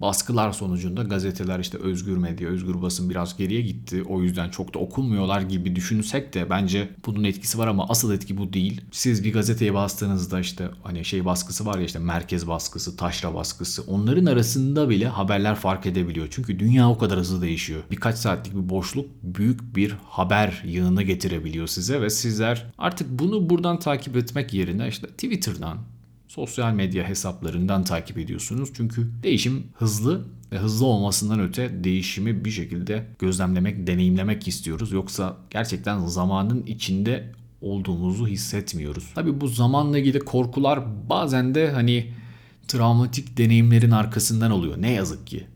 baskılar 0.00 0.52
sonucunda 0.52 1.02
gazeteler 1.02 1.58
işte 1.58 1.78
özgür 1.78 2.16
medya, 2.16 2.48
özgür 2.48 2.82
basın 2.82 3.10
biraz 3.10 3.36
geriye 3.36 3.60
gitti. 3.60 4.02
O 4.08 4.22
yüzden 4.22 4.48
çok 4.48 4.74
da 4.74 4.78
okunmuyorlar 4.78 5.40
gibi 5.40 5.76
düşünsek 5.76 6.34
de 6.34 6.50
bence 6.50 6.88
bunun 7.06 7.24
etkisi 7.24 7.58
var 7.58 7.68
ama 7.68 7.88
asıl 7.88 8.12
etki 8.12 8.36
bu 8.36 8.52
değil. 8.52 8.80
Siz 8.92 9.24
bir 9.24 9.32
gazeteye 9.32 9.74
bastığınızda 9.74 10.40
işte 10.40 10.68
hani 10.82 11.04
şey 11.04 11.24
baskısı 11.24 11.66
var 11.66 11.78
ya 11.78 11.84
işte 11.84 11.98
merkez 11.98 12.48
baskısı, 12.48 12.96
taşra 12.96 13.34
baskısı 13.34 13.82
onların 13.82 14.26
arasında 14.26 14.88
bile 14.88 15.06
haberler 15.08 15.54
fark 15.54 15.86
edebiliyor. 15.86 16.28
Çünkü 16.30 16.58
dünya 16.58 16.90
o 16.90 16.98
kadar 16.98 17.18
hızlı 17.18 17.42
değişiyor. 17.42 17.82
Birkaç 17.90 18.16
saatlik 18.16 18.54
bir 18.54 18.68
boşluk 18.68 19.06
büyük 19.22 19.76
bir 19.76 19.96
haber 20.08 20.62
yığını 20.66 21.02
getirebiliyor 21.02 21.66
size 21.66 22.00
ve 22.00 22.10
sizler 22.10 22.66
artık 22.78 23.10
bunu 23.10 23.50
buradan 23.50 23.78
takip 23.78 24.16
etmek 24.16 24.54
yerine 24.54 24.88
işte 24.88 25.06
Twitter'dan, 25.06 25.78
sosyal 26.34 26.72
medya 26.72 27.08
hesaplarından 27.08 27.84
takip 27.84 28.18
ediyorsunuz. 28.18 28.70
Çünkü 28.76 29.10
değişim 29.22 29.64
hızlı 29.74 30.24
ve 30.52 30.58
hızlı 30.58 30.86
olmasından 30.86 31.40
öte 31.40 31.84
değişimi 31.84 32.44
bir 32.44 32.50
şekilde 32.50 33.06
gözlemlemek, 33.18 33.86
deneyimlemek 33.86 34.48
istiyoruz. 34.48 34.92
Yoksa 34.92 35.36
gerçekten 35.50 36.06
zamanın 36.06 36.62
içinde 36.62 37.32
olduğumuzu 37.60 38.26
hissetmiyoruz. 38.26 39.10
Tabi 39.14 39.40
bu 39.40 39.48
zamanla 39.48 39.98
ilgili 39.98 40.18
korkular 40.18 40.80
bazen 41.10 41.54
de 41.54 41.70
hani 41.70 42.12
travmatik 42.68 43.38
deneyimlerin 43.38 43.90
arkasından 43.90 44.50
oluyor. 44.50 44.82
Ne 44.82 44.92
yazık 44.92 45.26
ki. 45.26 45.46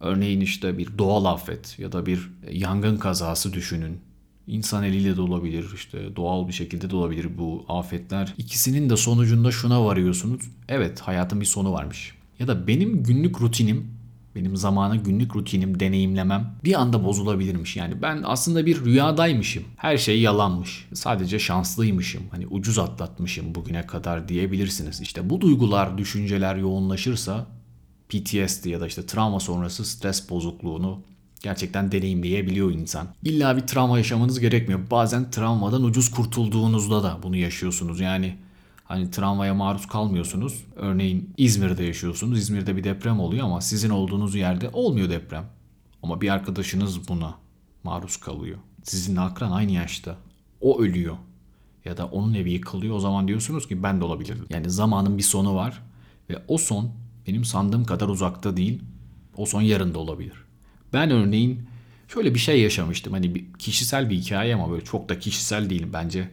Örneğin 0.00 0.40
işte 0.40 0.78
bir 0.78 0.98
doğal 0.98 1.24
afet 1.24 1.78
ya 1.78 1.92
da 1.92 2.06
bir 2.06 2.30
yangın 2.52 2.96
kazası 2.96 3.52
düşünün 3.52 3.98
İnsan 4.46 4.84
eliyle 4.84 5.16
de 5.16 5.20
olabilir, 5.20 5.66
işte 5.74 6.16
doğal 6.16 6.48
bir 6.48 6.52
şekilde 6.52 6.90
de 6.90 6.96
olabilir 6.96 7.28
bu 7.38 7.64
afetler. 7.68 8.34
İkisinin 8.38 8.90
de 8.90 8.96
sonucunda 8.96 9.50
şuna 9.50 9.84
varıyorsunuz. 9.84 10.42
Evet 10.68 11.00
hayatın 11.00 11.40
bir 11.40 11.46
sonu 11.46 11.72
varmış. 11.72 12.14
Ya 12.38 12.48
da 12.48 12.66
benim 12.66 13.02
günlük 13.02 13.40
rutinim, 13.40 13.86
benim 14.34 14.56
zamanı 14.56 14.96
günlük 14.96 15.36
rutinim, 15.36 15.80
deneyimlemem 15.80 16.54
bir 16.64 16.80
anda 16.80 17.04
bozulabilirmiş. 17.04 17.76
Yani 17.76 18.02
ben 18.02 18.22
aslında 18.24 18.66
bir 18.66 18.84
rüyadaymışım. 18.84 19.64
Her 19.76 19.98
şey 19.98 20.20
yalanmış. 20.20 20.88
Sadece 20.94 21.38
şanslıymışım. 21.38 22.22
Hani 22.30 22.46
ucuz 22.46 22.78
atlatmışım 22.78 23.54
bugüne 23.54 23.86
kadar 23.86 24.28
diyebilirsiniz. 24.28 25.00
İşte 25.00 25.30
bu 25.30 25.40
duygular, 25.40 25.98
düşünceler 25.98 26.56
yoğunlaşırsa 26.56 27.46
PTSD 28.08 28.64
ya 28.64 28.80
da 28.80 28.86
işte 28.86 29.06
travma 29.06 29.40
sonrası 29.40 29.84
stres 29.84 30.30
bozukluğunu 30.30 31.02
gerçekten 31.42 31.92
deneyimleyebiliyor 31.92 32.72
insan. 32.72 33.08
İlla 33.22 33.56
bir 33.56 33.60
travma 33.60 33.98
yaşamanız 33.98 34.40
gerekmiyor. 34.40 34.80
Bazen 34.90 35.30
travmadan 35.30 35.84
ucuz 35.84 36.10
kurtulduğunuzda 36.10 37.02
da 37.02 37.18
bunu 37.22 37.36
yaşıyorsunuz. 37.36 38.00
Yani 38.00 38.36
hani 38.84 39.10
travmaya 39.10 39.54
maruz 39.54 39.86
kalmıyorsunuz. 39.86 40.64
Örneğin 40.76 41.30
İzmir'de 41.36 41.84
yaşıyorsunuz. 41.84 42.38
İzmir'de 42.38 42.76
bir 42.76 42.84
deprem 42.84 43.20
oluyor 43.20 43.44
ama 43.44 43.60
sizin 43.60 43.90
olduğunuz 43.90 44.34
yerde 44.34 44.70
olmuyor 44.72 45.10
deprem. 45.10 45.44
Ama 46.02 46.20
bir 46.20 46.28
arkadaşınız 46.28 47.08
buna 47.08 47.34
maruz 47.84 48.16
kalıyor. 48.16 48.58
Sizinle 48.82 49.20
akran 49.20 49.50
aynı 49.50 49.72
yaşta. 49.72 50.16
O 50.60 50.82
ölüyor. 50.82 51.16
Ya 51.84 51.96
da 51.96 52.06
onun 52.06 52.34
evi 52.34 52.52
yıkılıyor. 52.52 52.96
O 52.96 53.00
zaman 53.00 53.28
diyorsunuz 53.28 53.68
ki 53.68 53.82
ben 53.82 54.00
de 54.00 54.04
olabilirdim. 54.04 54.46
Yani 54.50 54.70
zamanın 54.70 55.18
bir 55.18 55.22
sonu 55.22 55.54
var. 55.54 55.82
Ve 56.30 56.42
o 56.48 56.58
son 56.58 56.90
benim 57.26 57.44
sandığım 57.44 57.84
kadar 57.84 58.08
uzakta 58.08 58.56
değil. 58.56 58.82
O 59.36 59.46
son 59.46 59.62
yarın 59.62 59.94
da 59.94 59.98
olabilir. 59.98 60.44
Ben 60.92 61.10
örneğin 61.10 61.60
şöyle 62.08 62.34
bir 62.34 62.38
şey 62.38 62.60
yaşamıştım. 62.60 63.12
Hani 63.12 63.34
bir 63.34 63.44
kişisel 63.58 64.10
bir 64.10 64.16
hikaye 64.16 64.54
ama 64.54 64.70
böyle 64.70 64.84
çok 64.84 65.08
da 65.08 65.18
kişisel 65.18 65.70
değil 65.70 65.86
bence. 65.92 66.28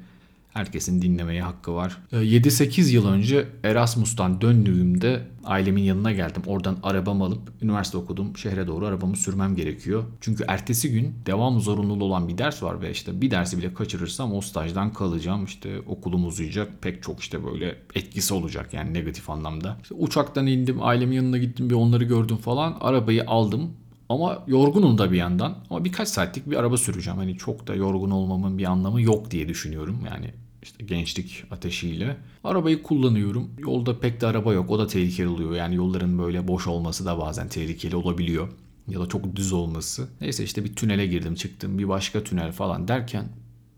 Herkesin 0.54 1.02
dinlemeye 1.02 1.42
hakkı 1.42 1.76
var. 1.76 1.98
7-8 2.12 2.82
ee, 2.82 2.94
yıl 2.94 3.08
önce 3.08 3.48
Erasmus'tan 3.64 4.42
döndüğümde 4.42 5.22
ailemin 5.44 5.82
yanına 5.82 6.12
geldim. 6.12 6.42
Oradan 6.46 6.78
arabamı 6.84 7.24
alıp 7.24 7.42
üniversite 7.62 7.98
okudum. 7.98 8.38
Şehre 8.38 8.68
doğru 8.68 8.86
arabamı 8.86 9.16
sürmem 9.16 9.56
gerekiyor. 9.56 10.04
Çünkü 10.22 10.44
ertesi 10.48 10.92
gün 10.92 11.16
devam 11.26 11.60
zorunluluğu 11.60 12.04
olan 12.04 12.28
bir 12.28 12.38
ders 12.38 12.64
var 12.64 12.82
ve 12.82 12.92
işte 12.92 13.22
bir 13.22 13.32
dersi 13.32 13.58
bile 13.58 13.74
kaçırırsam 13.74 14.36
o 14.36 14.42
stajdan 14.42 14.94
kalacağım. 14.94 15.46
İşte 15.46 15.80
okulum 15.88 16.28
uzayacak. 16.28 16.82
Pek 16.82 17.04
çok 17.04 17.20
işte 17.20 17.46
böyle 17.46 17.76
etkisi 17.96 18.34
olacak 18.34 18.74
yani 18.74 18.94
negatif 18.94 19.30
anlamda. 19.30 19.78
İşte 19.84 19.96
uçaktan 19.96 20.48
indim, 20.48 20.84
ailemin 20.84 21.16
yanına 21.16 21.38
gittim 21.38 21.70
bir 21.70 21.76
onları 21.76 22.04
gördüm 22.04 22.38
falan. 22.38 22.78
Arabayı 22.82 23.24
aldım. 23.28 23.72
Ama 24.10 24.44
yorgunum 24.48 24.98
da 24.98 25.12
bir 25.12 25.18
yandan. 25.18 25.58
Ama 25.70 25.86
birkaç 25.86 26.08
saatlik 26.08 26.50
bir 26.50 26.56
araba 26.56 26.78
süreceğim. 26.78 27.20
Hani 27.20 27.38
çok 27.38 27.68
da 27.68 27.76
yorgun 27.76 28.12
olmamın 28.12 28.58
bir 28.58 28.66
anlamı 28.66 29.02
yok 29.02 29.32
diye 29.32 29.48
düşünüyorum. 29.48 30.00
Yani 30.12 30.34
işte 30.64 30.86
gençlik 30.86 31.44
ateşiyle. 31.52 32.18
Arabayı 32.44 32.84
kullanıyorum. 32.84 33.50
Yolda 33.58 34.00
pek 34.00 34.22
de 34.22 34.28
araba 34.28 34.54
yok. 34.54 34.70
O 34.70 34.80
da 34.80 34.88
tehlikeli 34.88 35.28
oluyor. 35.28 35.56
Yani 35.56 35.76
yolların 35.76 36.20
böyle 36.20 36.48
boş 36.48 36.68
olması 36.68 37.06
da 37.06 37.20
bazen 37.20 37.50
tehlikeli 37.50 37.96
olabiliyor. 37.96 38.50
Ya 38.88 39.00
da 39.00 39.06
çok 39.08 39.36
düz 39.36 39.54
olması. 39.54 40.08
Neyse 40.22 40.44
işte 40.44 40.64
bir 40.64 40.76
tünele 40.76 41.08
girdim 41.08 41.36
çıktım. 41.36 41.78
Bir 41.78 41.88
başka 41.88 42.24
tünel 42.24 42.52
falan 42.52 42.88
derken 42.88 43.26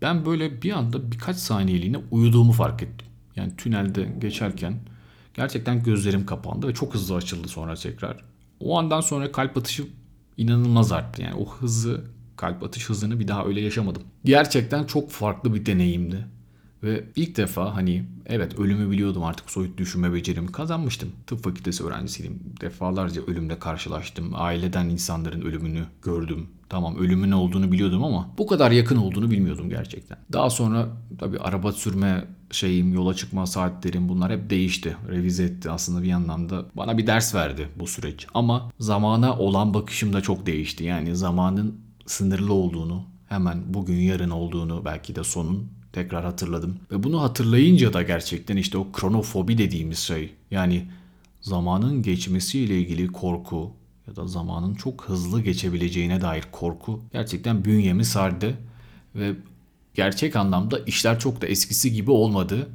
ben 0.02 0.26
böyle 0.26 0.62
bir 0.62 0.72
anda 0.72 1.12
birkaç 1.12 1.36
saniyeliğine 1.36 1.98
uyuduğumu 2.10 2.52
fark 2.52 2.82
ettim. 2.82 3.08
Yani 3.36 3.56
tünelde 3.56 4.08
geçerken 4.20 4.74
gerçekten 5.34 5.82
gözlerim 5.82 6.26
kapandı 6.26 6.68
ve 6.68 6.74
çok 6.74 6.94
hızlı 6.94 7.14
açıldı 7.14 7.48
sonra 7.48 7.74
tekrar. 7.74 8.24
O 8.60 8.78
andan 8.78 9.00
sonra 9.00 9.32
kalp 9.32 9.56
atışı 9.56 9.86
inanılmaz 10.36 10.92
arttı. 10.92 11.22
Yani 11.22 11.34
o 11.34 11.48
hızı, 11.48 12.04
kalp 12.36 12.62
atış 12.62 12.88
hızını 12.88 13.20
bir 13.20 13.28
daha 13.28 13.44
öyle 13.44 13.60
yaşamadım. 13.60 14.02
Gerçekten 14.24 14.84
çok 14.84 15.10
farklı 15.10 15.54
bir 15.54 15.66
deneyimdi. 15.66 16.26
Ve 16.82 17.04
ilk 17.16 17.36
defa 17.36 17.76
hani 17.76 18.04
evet 18.26 18.58
ölümü 18.58 18.90
biliyordum 18.90 19.24
artık 19.24 19.50
soyut 19.50 19.78
düşünme 19.78 20.14
becerimi 20.14 20.52
kazanmıştım. 20.52 21.08
Tıp 21.26 21.44
fakültesi 21.44 21.84
öğrencisiydim. 21.84 22.40
Defalarca 22.60 23.22
ölümle 23.22 23.58
karşılaştım. 23.58 24.30
Aileden 24.34 24.88
insanların 24.88 25.40
ölümünü 25.40 25.84
gördüm. 26.02 26.46
Tamam 26.68 26.96
ölümün 26.96 27.30
olduğunu 27.32 27.72
biliyordum 27.72 28.04
ama 28.04 28.28
bu 28.38 28.46
kadar 28.46 28.70
yakın 28.70 28.96
olduğunu 28.96 29.30
bilmiyordum 29.30 29.68
gerçekten. 29.68 30.18
Daha 30.32 30.50
sonra 30.50 30.88
tabii 31.18 31.38
araba 31.38 31.72
sürme 31.72 32.24
şeyim, 32.52 32.94
yola 32.94 33.14
çıkma 33.14 33.46
saatlerim 33.46 34.08
bunlar 34.08 34.32
hep 34.32 34.50
değişti. 34.50 34.96
Revize 35.08 35.44
etti 35.44 35.70
aslında 35.70 36.02
bir 36.02 36.12
anlamda. 36.12 36.66
Bana 36.74 36.98
bir 36.98 37.06
ders 37.06 37.34
verdi 37.34 37.68
bu 37.76 37.86
süreç. 37.86 38.26
Ama 38.34 38.70
zamana 38.78 39.38
olan 39.38 39.74
bakışım 39.74 40.12
da 40.12 40.20
çok 40.20 40.46
değişti. 40.46 40.84
Yani 40.84 41.16
zamanın 41.16 41.80
sınırlı 42.06 42.52
olduğunu, 42.52 43.04
hemen 43.28 43.74
bugün 43.74 44.00
yarın 44.00 44.30
olduğunu 44.30 44.84
belki 44.84 45.16
de 45.16 45.24
sonun 45.24 45.68
tekrar 45.92 46.24
hatırladım. 46.24 46.76
Ve 46.90 47.02
bunu 47.02 47.22
hatırlayınca 47.22 47.92
da 47.92 48.02
gerçekten 48.02 48.56
işte 48.56 48.78
o 48.78 48.92
kronofobi 48.92 49.58
dediğimiz 49.58 49.98
şey 49.98 50.32
yani 50.50 50.88
zamanın 51.40 52.02
geçmesiyle 52.02 52.80
ilgili 52.80 53.06
korku 53.06 53.70
ya 54.08 54.16
da 54.16 54.26
zamanın 54.26 54.74
çok 54.74 55.04
hızlı 55.04 55.40
geçebileceğine 55.40 56.20
dair 56.20 56.44
korku 56.52 57.00
gerçekten 57.12 57.64
bünyemi 57.64 58.04
sardı 58.04 58.58
ve 59.14 59.34
gerçek 59.94 60.36
anlamda 60.36 60.78
işler 60.78 61.18
çok 61.18 61.40
da 61.40 61.46
eskisi 61.46 61.92
gibi 61.92 62.10
olmadı 62.10 62.68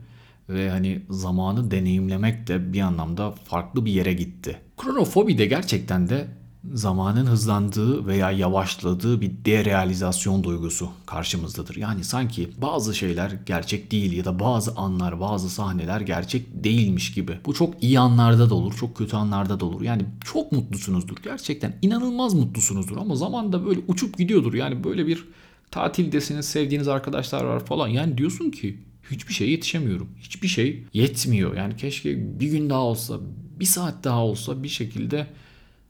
ve 0.50 0.70
hani 0.70 1.02
zamanı 1.10 1.72
deneyimlemek 1.72 2.48
de 2.48 2.74
bir 2.74 2.82
anlamda 2.82 3.32
farklı 3.32 3.86
bir 3.86 3.92
yere 3.92 4.14
gitti. 4.14 4.60
Kronofobi 4.78 5.38
de 5.38 5.46
gerçekten 5.46 6.10
de 6.10 6.28
zamanın 6.74 7.26
hızlandığı 7.26 8.08
veya 8.08 8.32
yavaşladığı 8.32 9.22
bir 9.22 9.32
derealizasyon 9.46 10.44
duygusu 10.44 10.90
karşımızdadır. 11.06 11.76
Yani 11.76 12.04
sanki 12.04 12.50
bazı 12.58 12.96
şeyler 12.96 13.32
gerçek 13.46 13.92
değil 13.92 14.14
ya 14.14 14.26
da 14.26 14.40
bazı 14.40 14.72
anlar, 14.76 15.20
bazı 15.20 15.50
sahneler 15.50 16.02
gerçek 16.02 16.64
değilmiş 16.64 17.14
gibi. 17.14 17.40
Bu 17.46 17.54
çok 17.54 17.84
iyi 17.84 18.00
anlarda 18.00 18.50
da 18.50 18.56
olur, 18.56 18.74
çok 18.74 18.98
kötü 18.98 19.16
anlarda 19.16 19.60
da 19.60 19.66
olur. 19.66 19.82
Yani 19.82 20.06
çok 20.26 20.52
mutlusunuzdur. 20.52 21.18
Gerçekten 21.24 21.76
inanılmaz 21.82 22.34
mutlusunuzdur 22.34 22.98
ama 22.98 23.16
zaman 23.16 23.54
da 23.54 23.66
böyle 23.66 23.80
uçup 23.88 24.18
gidiyordur. 24.18 24.54
Yani 24.54 24.84
böyle 24.84 25.08
bir 25.08 25.28
tatildesiniz, 25.72 26.46
sevdiğiniz 26.46 26.88
arkadaşlar 26.88 27.44
var 27.44 27.66
falan. 27.66 27.88
Yani 27.88 28.18
diyorsun 28.18 28.52
ki 28.52 28.78
hiçbir 29.12 29.34
şey 29.34 29.50
yetişemiyorum. 29.50 30.10
Hiçbir 30.20 30.48
şey 30.48 30.84
yetmiyor. 30.94 31.56
Yani 31.56 31.76
keşke 31.76 32.40
bir 32.40 32.48
gün 32.48 32.70
daha 32.70 32.82
olsa, 32.82 33.20
bir 33.60 33.66
saat 33.66 34.04
daha 34.04 34.26
olsa 34.26 34.64
bir 34.64 34.70
şekilde 34.70 35.28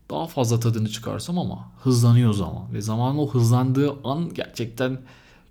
daha 0.10 0.28
fazla 0.28 0.60
tadını 0.60 0.90
çıkarsam 0.90 1.40
ama 1.40 1.72
hızlanıyor 1.84 2.34
zaman 2.34 2.74
ve 2.74 2.82
zamanın 2.82 3.18
o 3.18 3.30
hızlandığı 3.30 3.94
an 4.04 4.34
gerçekten 4.34 5.00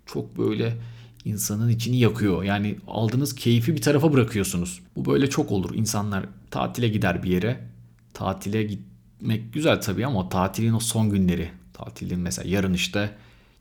çok 0.05 0.37
böyle 0.37 0.77
insanın 1.25 1.69
içini 1.69 1.97
yakıyor. 1.97 2.43
Yani 2.43 2.77
aldığınız 2.87 3.35
keyfi 3.35 3.75
bir 3.75 3.81
tarafa 3.81 4.13
bırakıyorsunuz. 4.13 4.79
Bu 4.95 5.05
böyle 5.05 5.29
çok 5.29 5.51
olur. 5.51 5.75
İnsanlar 5.75 6.25
tatile 6.51 6.87
gider 6.87 7.23
bir 7.23 7.31
yere. 7.31 7.67
Tatile 8.13 8.63
gitmek 8.63 9.53
güzel 9.53 9.81
tabii 9.81 10.05
ama 10.05 10.29
tatilin 10.29 10.73
o 10.73 10.79
son 10.79 11.09
günleri. 11.09 11.49
Tatilin 11.73 12.19
mesela 12.19 12.49
yarın 12.49 12.73
işte 12.73 13.11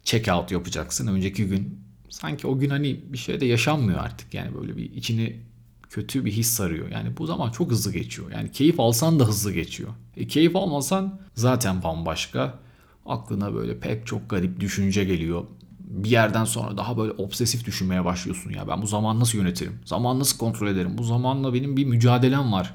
check 0.07 0.29
out 0.29 0.51
yapacaksın. 0.51 1.07
Önceki 1.07 1.47
gün 1.47 1.81
sanki 2.11 2.47
o 2.47 2.59
gün 2.59 2.71
hani 2.71 3.01
bir 3.13 3.19
şey 3.19 3.41
de 3.41 3.47
yaşanmıyor 3.47 3.99
artık. 3.99 4.35
Yani 4.35 4.55
böyle 4.55 4.77
bir 4.77 4.93
içini 4.93 5.41
kötü 5.91 6.25
bir 6.25 6.33
his 6.33 6.49
sarıyor. 6.49 6.89
Yani 6.91 7.17
bu 7.17 7.27
zaman 7.27 7.51
çok 7.51 7.71
hızlı 7.71 7.93
geçiyor. 7.93 8.31
Yani 8.33 8.53
keyif 8.53 8.81
alsan 8.81 9.21
da 9.21 9.25
hızlı 9.25 9.53
geçiyor. 9.53 9.91
E, 10.17 10.27
keyif 10.27 10.57
almasan 10.57 11.21
zaten 11.35 11.83
bambaşka. 11.83 12.59
Aklına 13.07 13.55
böyle 13.55 13.79
pek 13.79 14.07
çok 14.07 14.31
garip 14.31 14.61
düşünce 14.61 15.05
geliyor. 15.05 15.45
Bir 15.81 16.11
yerden 16.11 16.45
sonra 16.45 16.77
daha 16.77 16.99
böyle 16.99 17.13
obsesif 17.13 17.65
düşünmeye 17.65 18.05
başlıyorsun 18.05 18.51
ya 18.51 18.69
ben 18.69 18.83
bu 18.83 18.87
zaman 18.87 19.21
nasıl 19.21 19.39
yönetirim? 19.39 19.81
Zaman 19.85 20.19
nasıl 20.19 20.39
kontrol 20.39 20.69
ederim? 20.69 20.99
Bu 20.99 21.05
zamanla 21.05 21.55
benim 21.55 21.77
bir 21.77 21.85
mücadelem 21.85 22.53
var 22.53 22.75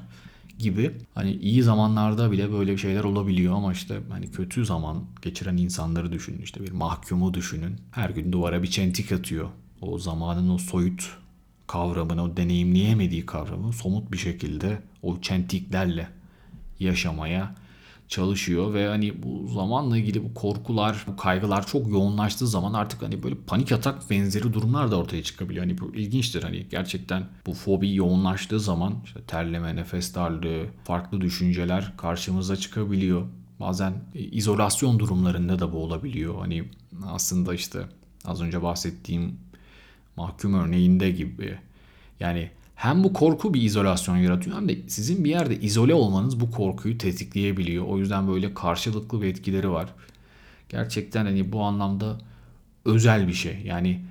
gibi. 0.58 0.92
Hani 1.14 1.32
iyi 1.32 1.62
zamanlarda 1.62 2.32
bile 2.32 2.52
böyle 2.52 2.78
şeyler 2.78 3.04
olabiliyor 3.04 3.54
ama 3.54 3.72
işte 3.72 4.00
hani 4.10 4.30
kötü 4.30 4.64
zaman 4.64 5.04
geçiren 5.22 5.56
insanları 5.56 6.12
düşünün. 6.12 6.42
İşte 6.42 6.60
bir 6.60 6.72
mahkumu 6.72 7.34
düşünün. 7.34 7.76
Her 7.90 8.10
gün 8.10 8.32
duvara 8.32 8.62
bir 8.62 8.70
çentik 8.70 9.12
atıyor. 9.12 9.48
O 9.80 9.98
zamanın 9.98 10.48
o 10.48 10.58
soyut 10.58 11.18
kavramını, 11.66 12.22
o 12.22 12.36
deneyimleyemediği 12.36 13.26
kavramı 13.26 13.72
somut 13.72 14.12
bir 14.12 14.18
şekilde 14.18 14.82
o 15.02 15.20
çentiklerle 15.20 16.08
yaşamaya 16.80 17.54
çalışıyor 18.12 18.74
ve 18.74 18.88
hani 18.88 19.22
bu 19.22 19.48
zamanla 19.48 19.98
ilgili 19.98 20.24
bu 20.24 20.34
korkular, 20.34 21.04
bu 21.06 21.16
kaygılar 21.16 21.66
çok 21.66 21.90
yoğunlaştığı 21.90 22.46
zaman 22.46 22.72
artık 22.72 23.02
hani 23.02 23.22
böyle 23.22 23.34
panik 23.46 23.72
atak 23.72 24.10
benzeri 24.10 24.52
durumlar 24.52 24.90
da 24.90 24.96
ortaya 24.96 25.22
çıkabiliyor. 25.22 25.64
Hani 25.64 25.78
bu 25.78 25.94
ilginçtir 25.94 26.42
hani 26.42 26.66
gerçekten 26.70 27.24
bu 27.46 27.52
fobi 27.54 27.94
yoğunlaştığı 27.94 28.60
zaman 28.60 28.94
işte 29.04 29.20
terleme, 29.22 29.76
nefes 29.76 30.14
darlığı, 30.14 30.66
farklı 30.84 31.20
düşünceler 31.20 31.96
karşımıza 31.96 32.56
çıkabiliyor. 32.56 33.26
Bazen 33.60 33.92
izolasyon 34.14 34.98
durumlarında 34.98 35.58
da 35.58 35.72
bu 35.72 35.76
olabiliyor. 35.76 36.38
Hani 36.38 36.64
aslında 37.06 37.54
işte 37.54 37.80
az 38.24 38.42
önce 38.42 38.62
bahsettiğim 38.62 39.38
mahkum 40.16 40.54
örneğinde 40.54 41.10
gibi. 41.10 41.58
Yani 42.20 42.50
hem 42.82 43.04
bu 43.04 43.12
korku 43.12 43.54
bir 43.54 43.62
izolasyon 43.62 44.16
yaratıyor 44.16 44.56
hem 44.56 44.68
de 44.68 44.88
sizin 44.88 45.24
bir 45.24 45.30
yerde 45.30 45.60
izole 45.60 45.94
olmanız 45.94 46.40
bu 46.40 46.50
korkuyu 46.50 46.98
tetikleyebiliyor. 46.98 47.86
O 47.86 47.98
yüzden 47.98 48.28
böyle 48.28 48.54
karşılıklı 48.54 49.22
bir 49.22 49.26
etkileri 49.26 49.70
var. 49.70 49.88
Gerçekten 50.68 51.24
hani 51.24 51.52
bu 51.52 51.62
anlamda 51.62 52.18
özel 52.84 53.28
bir 53.28 53.32
şey. 53.32 53.62
Yani 53.64 54.04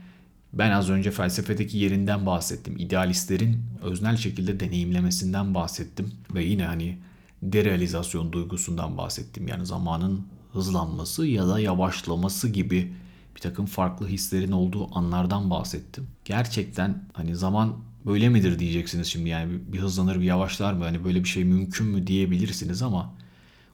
ben 0.54 0.72
az 0.72 0.90
önce 0.90 1.12
felsefedeki 1.12 1.78
yerinden 1.78 2.26
bahsettim. 2.26 2.78
İdealistlerin 2.78 3.64
öznel 3.82 4.18
şekilde 4.18 4.60
deneyimlemesinden 4.60 5.54
bahsettim. 5.54 6.12
Ve 6.34 6.44
yine 6.44 6.66
hani 6.66 6.98
derealizasyon 7.42 8.32
duygusundan 8.32 8.98
bahsettim. 8.98 9.48
Yani 9.48 9.66
zamanın 9.66 10.28
hızlanması 10.54 11.28
ya 11.28 11.48
da 11.48 11.60
yavaşlaması 11.60 12.50
gibi 12.50 12.94
bir 13.36 13.42
takım 13.42 13.66
farklı 13.66 14.08
hislerin 14.08 14.52
olduğu 14.52 14.98
anlardan 14.98 15.50
bahsettim. 15.50 16.08
Gerçekten 16.26 17.04
hani 17.14 17.36
zaman 17.36 17.91
böyle 18.06 18.30
midir 18.30 18.60
diyeceksiniz 18.60 19.08
şimdi 19.08 19.30
yani 19.30 19.52
bir 19.68 19.80
hızlanır 19.80 20.20
bir 20.20 20.26
yavaşlar 20.26 20.74
mı 20.74 20.84
hani 20.84 21.04
böyle 21.04 21.24
bir 21.24 21.30
şey 21.30 21.44
mümkün 21.44 21.88
mü 21.88 22.08
diyebilirsiniz 22.08 22.82
ama 22.82 23.14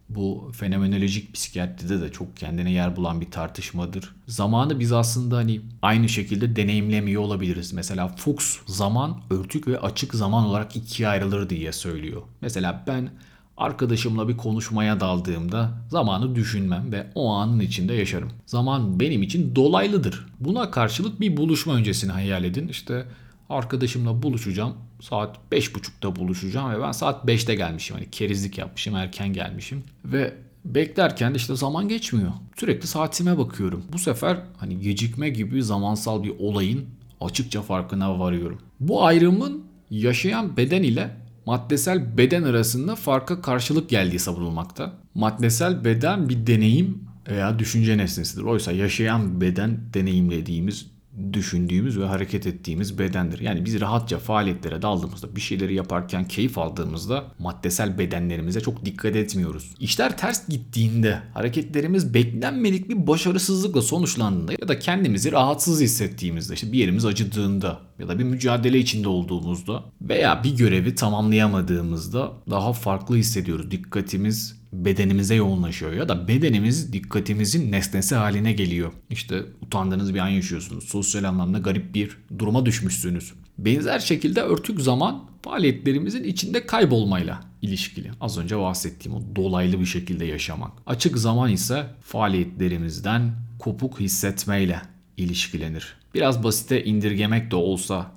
bu 0.10 0.52
fenomenolojik 0.54 1.34
psikiyatride 1.34 2.02
de 2.02 2.12
çok 2.12 2.38
kendine 2.38 2.72
yer 2.72 2.96
bulan 2.96 3.22
bir 3.22 3.32
tartışmadır. 3.32 4.16
Zamanı 4.28 4.80
biz 4.80 4.92
aslında 4.92 5.38
hani 5.38 5.62
aynı 5.82 6.10
şekilde 6.10 6.56
deneyimlemiyor 6.56 7.22
olabiliriz. 7.22 7.74
Mesela 7.74 8.08
Fuchs 8.08 8.58
zaman 8.66 9.22
örtük 9.30 9.68
ve 9.68 9.80
açık 9.80 10.14
zaman 10.14 10.46
olarak 10.46 10.76
ikiye 10.76 11.10
ayrılır 11.10 11.50
diye 11.50 11.72
söylüyor. 11.72 12.22
Mesela 12.42 12.84
ben 12.88 13.10
Arkadaşımla 13.58 14.28
bir 14.28 14.38
konuşmaya 14.38 15.00
daldığımda 15.00 15.72
zamanı 15.90 16.36
düşünmem 16.36 16.92
ve 16.92 17.08
o 17.16 17.34
anın 17.34 17.60
içinde 17.60 17.94
yaşarım. 17.94 18.30
Zaman 18.46 19.00
benim 19.00 19.24
için 19.24 19.56
dolaylıdır. 19.56 20.26
Buna 20.40 20.72
karşılık 20.72 21.20
bir 21.20 21.38
buluşma 21.38 21.74
öncesini 21.74 22.12
hayal 22.12 22.44
edin. 22.44 22.68
İşte 22.68 23.06
arkadaşımla 23.50 24.24
buluşacağım. 24.24 24.74
Saat 25.02 25.38
5.30'da 25.52 26.16
buluşacağım 26.16 26.72
ve 26.72 26.82
ben 26.82 26.92
saat 26.92 27.26
5'te 27.26 27.56
gelmişim. 27.56 27.96
Hani 27.96 28.10
kerizlik 28.12 28.58
yapmışım, 28.58 28.96
erken 28.96 29.34
gelmişim. 29.34 29.84
Ve 30.06 30.34
beklerken 30.66 31.34
işte 31.34 31.56
zaman 31.56 31.88
geçmiyor. 31.88 32.32
Sürekli 32.60 32.88
saatime 32.88 33.38
bakıyorum. 33.38 33.84
Bu 33.94 34.00
sefer 34.00 34.38
hani 34.58 34.80
gecikme 34.80 35.30
gibi 35.30 35.64
zamansal 35.64 36.24
bir 36.24 36.34
olayın 36.40 36.86
açıkça 37.22 37.62
farkına 37.62 38.20
varıyorum. 38.20 38.60
Bu 38.80 39.06
ayrımın 39.06 39.64
yaşayan 39.90 40.58
beden 40.58 40.84
ile 40.84 41.10
maddesel 41.46 42.18
beden 42.18 42.44
arasında 42.44 42.96
farka 42.96 43.42
karşılık 43.42 43.90
geldiği 43.90 44.20
savunulmakta. 44.20 44.94
Maddesel 45.16 45.86
beden 45.86 46.30
bir 46.30 46.48
deneyim 46.48 47.04
veya 47.30 47.60
düşünce 47.60 47.98
nesnesidir. 47.98 48.44
Oysa 48.44 48.72
yaşayan 48.72 49.42
beden 49.42 49.80
deneyimlediğimiz 49.94 50.86
düşündüğümüz 51.34 52.00
ve 52.00 52.06
hareket 52.06 52.48
ettiğimiz 52.48 53.00
bedendir. 53.00 53.40
Yani 53.40 53.66
biz 53.66 53.82
rahatça 53.82 54.18
faaliyetlere 54.20 54.82
daldığımızda, 54.82 55.36
bir 55.36 55.42
şeyleri 55.42 55.74
yaparken 55.74 56.28
keyif 56.28 56.58
aldığımızda 56.58 57.26
maddesel 57.40 57.98
bedenlerimize 57.98 58.62
çok 58.62 58.86
dikkat 58.86 59.16
etmiyoruz. 59.16 59.74
İşler 59.80 60.18
ters 60.18 60.48
gittiğinde, 60.48 61.20
hareketlerimiz 61.34 62.14
beklenmedik 62.14 62.90
bir 62.90 63.08
başarısızlıkla 63.08 63.82
sonuçlandığında 63.82 64.52
ya 64.52 64.68
da 64.68 64.80
kendimizi 64.80 65.32
rahatsız 65.32 65.82
hissettiğimizde, 65.82 66.54
işte 66.54 66.72
bir 66.72 66.78
yerimiz 66.78 67.06
acıdığında 67.06 67.80
ya 68.00 68.08
da 68.08 68.20
bir 68.20 68.24
mücadele 68.24 68.80
içinde 68.80 69.10
olduğumuzda 69.10 69.84
veya 70.02 70.44
bir 70.44 70.58
görevi 70.58 70.96
tamamlayamadığımızda 70.96 72.32
daha 72.50 72.74
farklı 72.74 73.16
hissediyoruz. 73.16 73.72
Dikkatimiz 73.72 74.57
bedenimize 74.74 75.36
yoğunlaşıyor 75.36 75.94
ya 75.94 76.10
da 76.10 76.28
bedenimiz 76.28 76.94
dikkatimizin 76.94 77.72
nesnesi 77.72 78.16
haline 78.16 78.54
geliyor. 78.54 78.92
İşte 79.10 79.44
utandığınız 79.62 80.14
bir 80.14 80.20
an 80.20 80.28
yaşıyorsunuz. 80.28 80.84
Sosyal 80.84 81.24
anlamda 81.24 81.60
garip 81.60 81.94
bir 81.94 82.18
duruma 82.40 82.66
düşmüşsünüz. 82.66 83.34
Benzer 83.58 84.00
şekilde 84.00 84.42
örtük 84.42 84.82
zaman 84.82 85.24
faaliyetlerimizin 85.42 86.24
içinde 86.24 86.66
kaybolmayla 86.66 87.42
ilişkili. 87.62 88.12
Az 88.22 88.38
önce 88.38 88.58
bahsettiğim 88.58 89.18
o 89.18 89.36
dolaylı 89.36 89.80
bir 89.80 89.86
şekilde 89.86 90.26
yaşamak. 90.26 90.72
Açık 90.86 91.18
zaman 91.18 91.52
ise 91.52 91.86
faaliyetlerimizden 92.02 93.36
kopuk 93.60 94.00
hissetmeyle 94.00 94.82
ilişkilenir. 95.18 95.96
Biraz 96.14 96.44
basite 96.44 96.84
indirgemek 96.84 97.52
de 97.52 97.56
olsa 97.56 98.12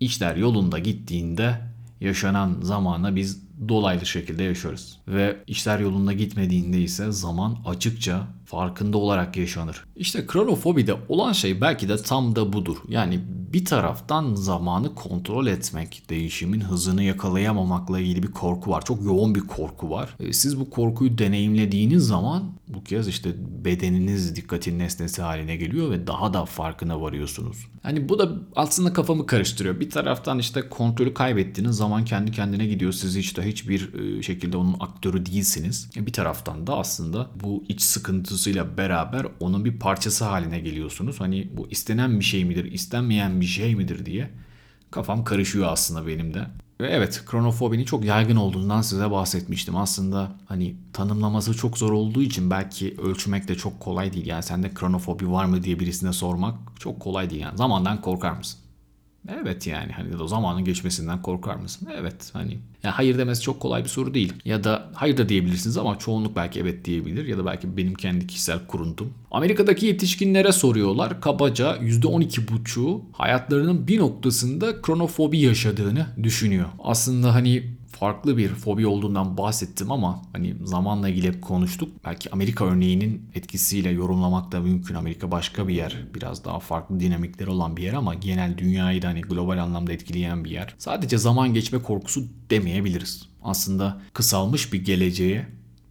işler 0.00 0.36
yolunda 0.36 0.78
gittiğinde 0.78 1.60
yaşanan 2.00 2.60
zamana 2.62 3.16
biz 3.16 3.42
dolaylı 3.68 4.06
şekilde 4.06 4.42
yaşarız. 4.42 4.98
Ve 5.08 5.36
işler 5.46 5.78
yolunda 5.78 6.12
gitmediğinde 6.12 6.80
ise 6.80 7.12
zaman 7.12 7.56
açıkça 7.66 8.26
farkında 8.46 8.98
olarak 8.98 9.36
yaşanır. 9.36 9.84
İşte 9.96 10.26
kronofobide 10.26 10.94
olan 11.08 11.32
şey 11.32 11.60
belki 11.60 11.88
de 11.88 11.96
tam 11.96 12.36
da 12.36 12.52
budur. 12.52 12.76
Yani 12.88 13.20
bir 13.52 13.64
taraftan 13.64 14.34
zamanı 14.34 14.94
kontrol 14.94 15.46
etmek, 15.46 16.02
değişimin 16.10 16.60
hızını 16.60 17.02
yakalayamamakla 17.02 18.00
ilgili 18.00 18.22
bir 18.22 18.32
korku 18.32 18.70
var. 18.70 18.84
Çok 18.84 19.04
yoğun 19.04 19.34
bir 19.34 19.40
korku 19.40 19.90
var. 19.90 20.16
E, 20.20 20.32
siz 20.32 20.60
bu 20.60 20.70
korkuyu 20.70 21.18
deneyimlediğiniz 21.18 22.06
zaman 22.06 22.44
bu 22.68 22.84
kez 22.84 23.08
işte 23.08 23.34
bedeniniz 23.64 24.36
dikkatin 24.36 24.78
nesnesi 24.78 25.22
haline 25.22 25.56
geliyor 25.56 25.90
ve 25.90 26.06
daha 26.06 26.34
da 26.34 26.44
farkına 26.44 27.00
varıyorsunuz. 27.00 27.56
Hani 27.82 28.08
bu 28.08 28.18
da 28.18 28.32
aslında 28.56 28.92
kafamı 28.92 29.26
karıştırıyor. 29.26 29.80
Bir 29.80 29.90
taraftan 29.90 30.38
işte 30.38 30.68
kontrolü 30.68 31.14
kaybettiğiniz 31.14 31.76
zaman 31.76 32.04
kendi 32.04 32.32
kendine 32.32 32.66
gidiyor. 32.66 32.92
Siz 32.92 33.16
işte 33.16 33.42
hiçbir 33.42 33.94
e, 33.94 34.22
şekilde 34.22 34.56
onun 34.56 34.76
aktörü 34.80 35.26
değilsiniz. 35.26 35.90
Bir 35.96 36.12
taraftan 36.12 36.66
da 36.66 36.78
aslında 36.78 37.30
bu 37.42 37.64
iç 37.68 37.82
sıkıntısıyla 38.36 38.76
beraber 38.76 39.26
onun 39.40 39.64
bir 39.64 39.78
parçası 39.78 40.24
haline 40.24 40.60
geliyorsunuz. 40.60 41.20
Hani 41.20 41.48
bu 41.56 41.68
istenen 41.70 42.20
bir 42.20 42.24
şey 42.24 42.44
midir, 42.44 42.72
istenmeyen 42.72 43.40
bir 43.40 43.46
şey 43.46 43.74
midir 43.74 44.06
diye 44.06 44.30
kafam 44.90 45.24
karışıyor 45.24 45.66
aslında 45.68 46.06
benim 46.06 46.34
de. 46.34 46.46
Ve 46.80 46.88
evet 46.88 47.22
kronofobinin 47.26 47.84
çok 47.84 48.04
yaygın 48.04 48.36
olduğundan 48.36 48.82
size 48.82 49.10
bahsetmiştim. 49.10 49.76
Aslında 49.76 50.32
hani 50.46 50.76
tanımlaması 50.92 51.54
çok 51.54 51.78
zor 51.78 51.92
olduğu 51.92 52.22
için 52.22 52.50
belki 52.50 52.96
ölçmek 52.98 53.48
de 53.48 53.54
çok 53.54 53.80
kolay 53.80 54.12
değil. 54.12 54.26
Yani 54.26 54.42
sende 54.42 54.70
kronofobi 54.74 55.30
var 55.30 55.44
mı 55.44 55.62
diye 55.62 55.80
birisine 55.80 56.12
sormak 56.12 56.58
çok 56.78 57.00
kolay 57.00 57.30
değil. 57.30 57.42
Yani 57.42 57.56
zamandan 57.56 58.00
korkar 58.00 58.32
mısın? 58.32 58.65
Evet 59.40 59.66
yani 59.66 59.92
hani 59.92 60.16
o 60.16 60.28
zamanın 60.28 60.64
geçmesinden 60.64 61.22
korkar 61.22 61.56
mısın? 61.56 61.88
Evet 62.00 62.30
hani 62.32 62.58
yani 62.82 62.92
hayır 62.94 63.18
demesi 63.18 63.42
çok 63.42 63.60
kolay 63.60 63.84
bir 63.84 63.88
soru 63.88 64.14
değil. 64.14 64.32
Ya 64.44 64.64
da 64.64 64.90
hayır 64.94 65.16
da 65.16 65.28
diyebilirsiniz 65.28 65.76
ama 65.76 65.98
çoğunluk 65.98 66.36
belki 66.36 66.60
evet 66.60 66.84
diyebilir 66.84 67.26
ya 67.26 67.38
da 67.38 67.46
belki 67.46 67.76
benim 67.76 67.94
kendi 67.94 68.26
kişisel 68.26 68.66
kuruntum. 68.66 69.14
Amerika'daki 69.30 69.86
yetişkinlere 69.86 70.52
soruyorlar. 70.52 71.20
Kabaca 71.20 71.76
%12,5'u 71.76 73.04
hayatlarının 73.12 73.88
bir 73.88 73.98
noktasında 73.98 74.82
kronofobi 74.82 75.38
yaşadığını 75.38 76.06
düşünüyor. 76.22 76.68
Aslında 76.78 77.34
hani 77.34 77.75
farklı 77.98 78.36
bir 78.36 78.48
fobi 78.48 78.86
olduğundan 78.86 79.38
bahsettim 79.38 79.90
ama 79.90 80.22
hani 80.32 80.54
zamanla 80.64 81.08
ilgili 81.08 81.28
hep 81.28 81.42
konuştuk. 81.42 81.88
Belki 82.04 82.30
Amerika 82.30 82.64
örneğinin 82.64 83.30
etkisiyle 83.34 83.90
yorumlamak 83.90 84.52
da 84.52 84.60
mümkün. 84.60 84.94
Amerika 84.94 85.30
başka 85.30 85.68
bir 85.68 85.74
yer. 85.74 86.06
Biraz 86.14 86.44
daha 86.44 86.60
farklı 86.60 87.00
dinamikleri 87.00 87.50
olan 87.50 87.76
bir 87.76 87.82
yer 87.82 87.92
ama 87.92 88.14
genel 88.14 88.58
dünyayı 88.58 89.02
da 89.02 89.08
hani 89.08 89.20
global 89.20 89.58
anlamda 89.58 89.92
etkileyen 89.92 90.44
bir 90.44 90.50
yer. 90.50 90.74
Sadece 90.78 91.18
zaman 91.18 91.54
geçme 91.54 91.78
korkusu 91.78 92.24
demeyebiliriz. 92.50 93.28
Aslında 93.42 94.00
kısalmış 94.12 94.72
bir 94.72 94.84
geleceğe 94.84 95.46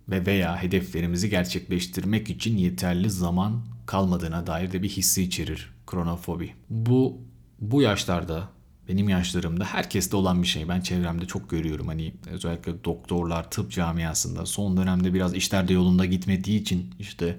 ve 0.10 0.26
veya 0.26 0.63
hedeflerimizi 0.63 1.30
gerçekleştirmek 1.30 2.30
için 2.30 2.58
yeterli 2.58 3.10
zaman 3.10 3.62
kalmadığına 3.86 4.48
dair 4.48 4.72
de 4.72 4.84
bir 4.84 4.89
hissi 4.89 5.24
içerir 5.24 5.74
kronofobi. 5.88 6.54
Bu 6.70 7.18
bu 7.62 7.82
yaşlarda 7.82 8.50
benim 8.89 9.10
yaşlarımda 9.10 9.65
herkeste 9.65 10.17
olan 10.17 10.41
bir 10.41 10.48
şey. 10.48 10.69
Ben 10.69 10.82
çevremde 10.82 11.26
çok 11.26 11.50
görüyorum. 11.50 11.88
Hani 11.88 12.13
özellikle 12.32 12.84
doktorlar, 12.84 13.52
tıp 13.52 13.71
camiasında 13.71 14.45
son 14.45 14.78
dönemde 14.78 15.13
biraz 15.13 15.34
işler 15.34 15.67
de 15.67 15.74
yolunda 15.74 16.06
gitmediği 16.06 16.62
için 16.62 16.93
işte 17.00 17.38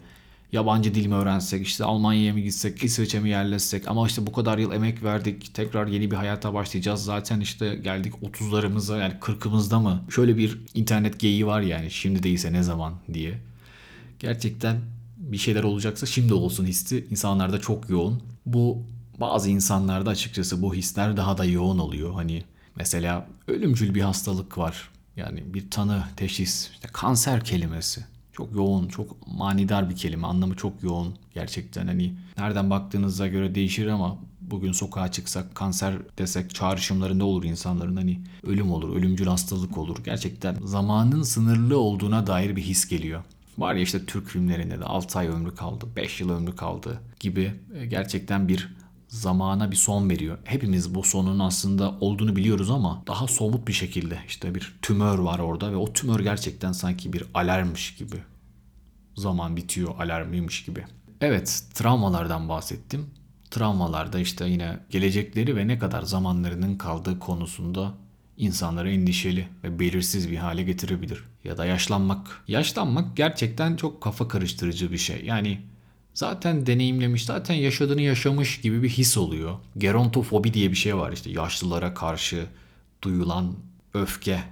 yabancı 0.53 0.95
dil 0.95 1.07
mi 1.07 1.15
öğrensek, 1.15 1.67
işte 1.67 1.85
Almanya'ya 1.85 2.33
mı 2.33 2.41
gitsek, 2.41 2.85
İsveç'e 2.85 3.21
mi 3.21 3.29
yerleşsek 3.29 3.89
ama 3.89 4.07
işte 4.07 4.27
bu 4.27 4.33
kadar 4.33 4.59
yıl 4.59 4.73
emek 4.73 5.03
verdik, 5.03 5.55
tekrar 5.55 5.87
yeni 5.87 6.11
bir 6.11 6.17
hayata 6.17 6.55
başlayacağız. 6.55 7.05
Zaten 7.05 7.41
işte 7.41 7.75
geldik 7.75 8.15
30'larımıza 8.23 9.01
yani 9.01 9.15
40'ımızda 9.21 9.83
mı? 9.83 10.05
Şöyle 10.11 10.37
bir 10.37 10.59
internet 10.75 11.21
geyiği 11.21 11.47
var 11.47 11.61
yani 11.61 11.91
şimdi 11.91 12.23
değilse 12.23 12.53
ne 12.53 12.63
zaman 12.63 12.95
diye. 13.13 13.39
Gerçekten 14.19 14.77
bir 15.17 15.39
şeyler 15.39 15.63
olacaksa 15.63 16.07
şimdi 16.07 16.35
olsun 16.35 16.67
hissi 16.67 17.07
insanlarda 17.11 17.61
çok 17.61 17.91
yoğun. 17.91 18.23
Bu 18.47 18.83
bazı 19.21 19.51
insanlarda 19.51 20.11
açıkçası 20.11 20.63
bu 20.63 20.75
hisler 20.75 21.17
daha 21.17 21.39
da 21.39 21.45
yoğun 21.45 21.79
oluyor. 21.79 22.15
Hani 22.15 22.45
mesela 22.77 23.27
ölümcül 23.49 23.95
bir 23.95 24.01
hastalık 24.01 24.59
var. 24.59 24.91
Yani 25.17 25.55
bir 25.55 25.71
tanı, 25.71 26.05
teşhis, 26.17 26.71
işte 26.71 26.89
kanser 26.93 27.45
kelimesi. 27.45 28.05
Çok 28.33 28.55
yoğun, 28.55 28.89
çok 28.89 29.27
manidar 29.27 29.91
bir 29.91 29.97
kelime. 29.97 30.27
Anlamı 30.27 30.57
çok 30.57 30.83
yoğun 30.83 31.15
gerçekten. 31.35 31.87
Hani 31.87 32.15
nereden 32.39 32.71
baktığınıza 32.71 33.27
göre 33.27 33.55
değişir 33.55 33.87
ama 33.87 34.19
bugün 34.41 34.73
sokağa 34.73 35.13
çıksak 35.13 35.55
kanser 35.55 35.95
desek 36.19 36.55
çağrışımlarında 36.55 37.25
olur 37.25 37.45
insanların 37.45 37.97
hani 37.97 38.21
ölüm 38.47 38.73
olur, 38.73 38.97
ölümcül 38.97 39.27
hastalık 39.27 39.79
olur. 39.79 39.97
Gerçekten 40.05 40.57
zamanın 40.65 41.23
sınırlı 41.23 41.79
olduğuna 41.79 42.27
dair 42.27 42.57
bir 42.57 42.63
his 42.63 42.89
geliyor. 42.89 43.23
Var 43.59 43.75
ya 43.75 43.81
işte 43.81 44.07
Türk 44.07 44.29
filmlerinde 44.29 44.81
de 44.81 44.85
6 44.85 45.19
ay 45.19 45.29
ömrü 45.29 45.55
kaldı, 45.55 45.87
5 45.97 46.21
yıl 46.21 46.31
ömrü 46.31 46.57
kaldı 46.57 47.01
gibi 47.21 47.53
e, 47.75 47.87
gerçekten 47.87 48.49
bir 48.49 48.69
zamana 49.21 49.71
bir 49.71 49.77
son 49.77 50.11
veriyor. 50.11 50.39
Hepimiz 50.45 50.95
bu 50.95 51.03
sonun 51.03 51.39
aslında 51.39 51.91
olduğunu 52.01 52.37
biliyoruz 52.37 52.71
ama 52.71 53.03
daha 53.07 53.27
somut 53.27 53.69
bir 53.69 53.73
şekilde 53.73 54.19
işte 54.29 54.55
bir 54.55 54.79
tümör 54.83 55.19
var 55.19 55.39
orada 55.39 55.73
ve 55.73 55.77
o 55.77 55.93
tümör 55.93 56.21
gerçekten 56.21 56.73
sanki 56.73 57.13
bir 57.13 57.25
alarmmış 57.35 57.95
gibi. 57.95 58.17
Zaman 59.15 59.57
bitiyor 59.57 60.01
alarmıymış 60.01 60.65
gibi. 60.65 60.85
Evet 61.21 61.63
travmalardan 61.75 62.49
bahsettim. 62.49 63.07
Travmalarda 63.51 64.19
işte 64.19 64.49
yine 64.49 64.79
gelecekleri 64.91 65.57
ve 65.57 65.69
ne 65.69 65.79
kadar 65.79 66.03
zamanlarının 66.03 66.79
kaldığı 66.79 67.19
konusunda 67.19 67.95
insanları 68.37 68.91
endişeli 68.91 69.49
ve 69.65 69.79
belirsiz 69.79 70.31
bir 70.31 70.37
hale 70.37 70.63
getirebilir. 70.63 71.25
Ya 71.45 71.59
da 71.59 71.67
yaşlanmak. 71.67 72.45
Yaşlanmak 72.49 73.17
gerçekten 73.17 73.77
çok 73.77 74.01
kafa 74.01 74.29
karıştırıcı 74.29 74.93
bir 74.93 74.99
şey. 74.99 75.25
Yani 75.25 75.61
zaten 76.17 76.67
deneyimlemiş, 76.67 77.25
zaten 77.25 77.55
yaşadığını 77.55 78.03
yaşamış 78.03 78.61
gibi 78.61 78.83
bir 78.83 78.89
his 78.89 79.17
oluyor. 79.17 79.59
Gerontofobi 79.79 80.55
diye 80.55 80.71
bir 80.71 80.77
şey 80.77 80.97
var 80.97 81.13
işte 81.13 81.31
yaşlılara 81.31 81.95
karşı 81.95 82.47
duyulan 83.03 83.55
öfke. 83.95 84.43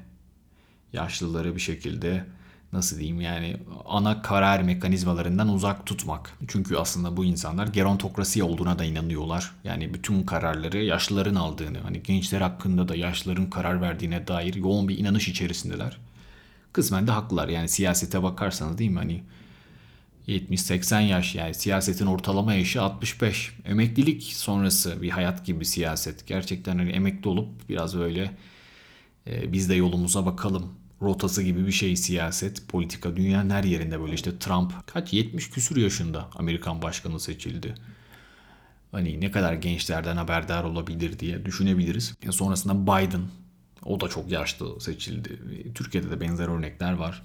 Yaşlıları 0.92 1.56
bir 1.56 1.60
şekilde 1.60 2.26
nasıl 2.72 2.98
diyeyim 2.98 3.20
yani 3.20 3.56
ana 3.86 4.22
karar 4.22 4.62
mekanizmalarından 4.62 5.48
uzak 5.48 5.86
tutmak. 5.86 6.38
Çünkü 6.48 6.76
aslında 6.76 7.16
bu 7.16 7.24
insanlar 7.24 7.66
gerontokrasi 7.66 8.42
olduğuna 8.42 8.78
da 8.78 8.84
inanıyorlar. 8.84 9.50
Yani 9.64 9.94
bütün 9.94 10.22
kararları 10.22 10.84
yaşlıların 10.84 11.34
aldığını, 11.34 11.78
hani 11.78 12.02
gençler 12.02 12.40
hakkında 12.40 12.88
da 12.88 12.96
yaşlıların 12.96 13.50
karar 13.50 13.80
verdiğine 13.80 14.26
dair 14.26 14.54
yoğun 14.54 14.88
bir 14.88 14.98
inanış 14.98 15.28
içerisindeler. 15.28 15.96
kısmen 16.72 17.06
de 17.06 17.10
haklılar. 17.10 17.48
Yani 17.48 17.68
siyasete 17.68 18.22
bakarsanız 18.22 18.78
değil 18.78 18.90
mi 18.90 18.98
hani 18.98 19.22
70-80 20.28 21.00
yaş 21.00 21.34
yani 21.34 21.54
siyasetin 21.54 22.06
ortalama 22.06 22.54
yaşı 22.54 22.82
65. 22.82 23.52
Emeklilik 23.64 24.22
sonrası 24.22 25.02
bir 25.02 25.10
hayat 25.10 25.46
gibi 25.46 25.64
siyaset. 25.64 26.26
Gerçekten 26.26 26.78
hani 26.78 26.90
emekli 26.90 27.28
olup 27.28 27.68
biraz 27.68 27.98
böyle 27.98 28.30
e, 29.26 29.52
biz 29.52 29.68
de 29.68 29.74
yolumuza 29.74 30.26
bakalım 30.26 30.74
rotası 31.02 31.42
gibi 31.42 31.66
bir 31.66 31.72
şey 31.72 31.96
siyaset, 31.96 32.68
politika 32.68 33.16
dünyanın 33.16 33.50
her 33.50 33.64
yerinde 33.64 34.00
böyle 34.00 34.14
işte 34.14 34.38
Trump 34.38 34.72
kaç 34.86 35.12
70 35.12 35.50
küsur 35.50 35.76
yaşında 35.76 36.28
Amerikan 36.34 36.82
başkanı 36.82 37.20
seçildi. 37.20 37.74
Hani 38.92 39.20
ne 39.20 39.30
kadar 39.30 39.54
gençlerden 39.54 40.16
haberdar 40.16 40.64
olabilir 40.64 41.18
diye 41.18 41.44
düşünebiliriz. 41.44 42.14
Ya 42.24 42.32
sonrasında 42.32 42.82
Biden 42.82 43.22
o 43.84 44.00
da 44.00 44.08
çok 44.08 44.30
yaşlı 44.30 44.80
seçildi. 44.80 45.40
Türkiye'de 45.74 46.10
de 46.10 46.20
benzer 46.20 46.48
örnekler 46.48 46.92
var. 46.92 47.22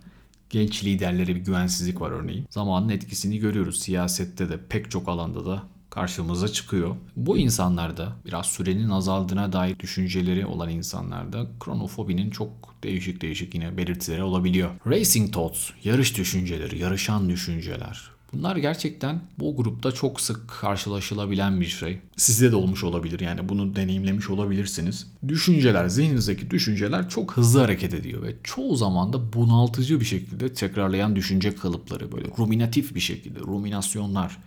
Genç 0.49 0.83
liderlere 0.83 1.35
bir 1.35 1.41
güvensizlik 1.41 2.01
var 2.01 2.11
örneğin. 2.11 2.45
Zamanın 2.49 2.89
etkisini 2.89 3.39
görüyoruz. 3.39 3.79
Siyasette 3.79 4.49
de 4.49 4.59
pek 4.69 4.91
çok 4.91 5.09
alanda 5.09 5.45
da 5.45 5.63
karşımıza 5.89 6.47
çıkıyor. 6.47 6.95
Bu 7.15 7.37
insanlarda 7.37 8.15
biraz 8.25 8.45
sürenin 8.45 8.89
azaldığına 8.89 9.53
dair 9.53 9.79
düşünceleri 9.79 10.45
olan 10.45 10.69
insanlarda 10.69 11.47
kronofobinin 11.59 12.29
çok 12.29 12.51
değişik 12.83 13.21
değişik 13.21 13.55
yine 13.55 13.77
belirtileri 13.77 14.23
olabiliyor. 14.23 14.69
Racing 14.87 15.33
thoughts, 15.33 15.69
yarış 15.83 16.17
düşünceleri, 16.17 16.79
yarışan 16.79 17.29
düşünceler. 17.29 18.11
Bunlar 18.33 18.55
gerçekten 18.55 19.21
bu 19.39 19.55
grupta 19.55 19.91
çok 19.91 20.21
sık 20.21 20.47
karşılaşılabilen 20.47 21.61
bir 21.61 21.65
şey. 21.65 21.99
Sizde 22.17 22.51
de 22.51 22.55
olmuş 22.55 22.83
olabilir 22.83 23.19
yani 23.19 23.49
bunu 23.49 23.75
deneyimlemiş 23.75 24.29
olabilirsiniz. 24.29 25.07
Düşünceler, 25.27 25.87
zihninizdeki 25.87 26.51
düşünceler 26.51 27.09
çok 27.09 27.37
hızlı 27.37 27.59
hareket 27.59 27.93
ediyor 27.93 28.23
ve 28.23 28.35
çoğu 28.43 28.75
zaman 28.75 29.13
da 29.13 29.33
bunaltıcı 29.33 29.99
bir 29.99 30.05
şekilde 30.05 30.53
tekrarlayan 30.53 31.15
düşünce 31.15 31.55
kalıpları 31.55 32.11
böyle 32.11 32.27
ruminatif 32.39 32.95
bir 32.95 32.99
şekilde, 32.99 33.39
ruminasyonlar. 33.39 34.37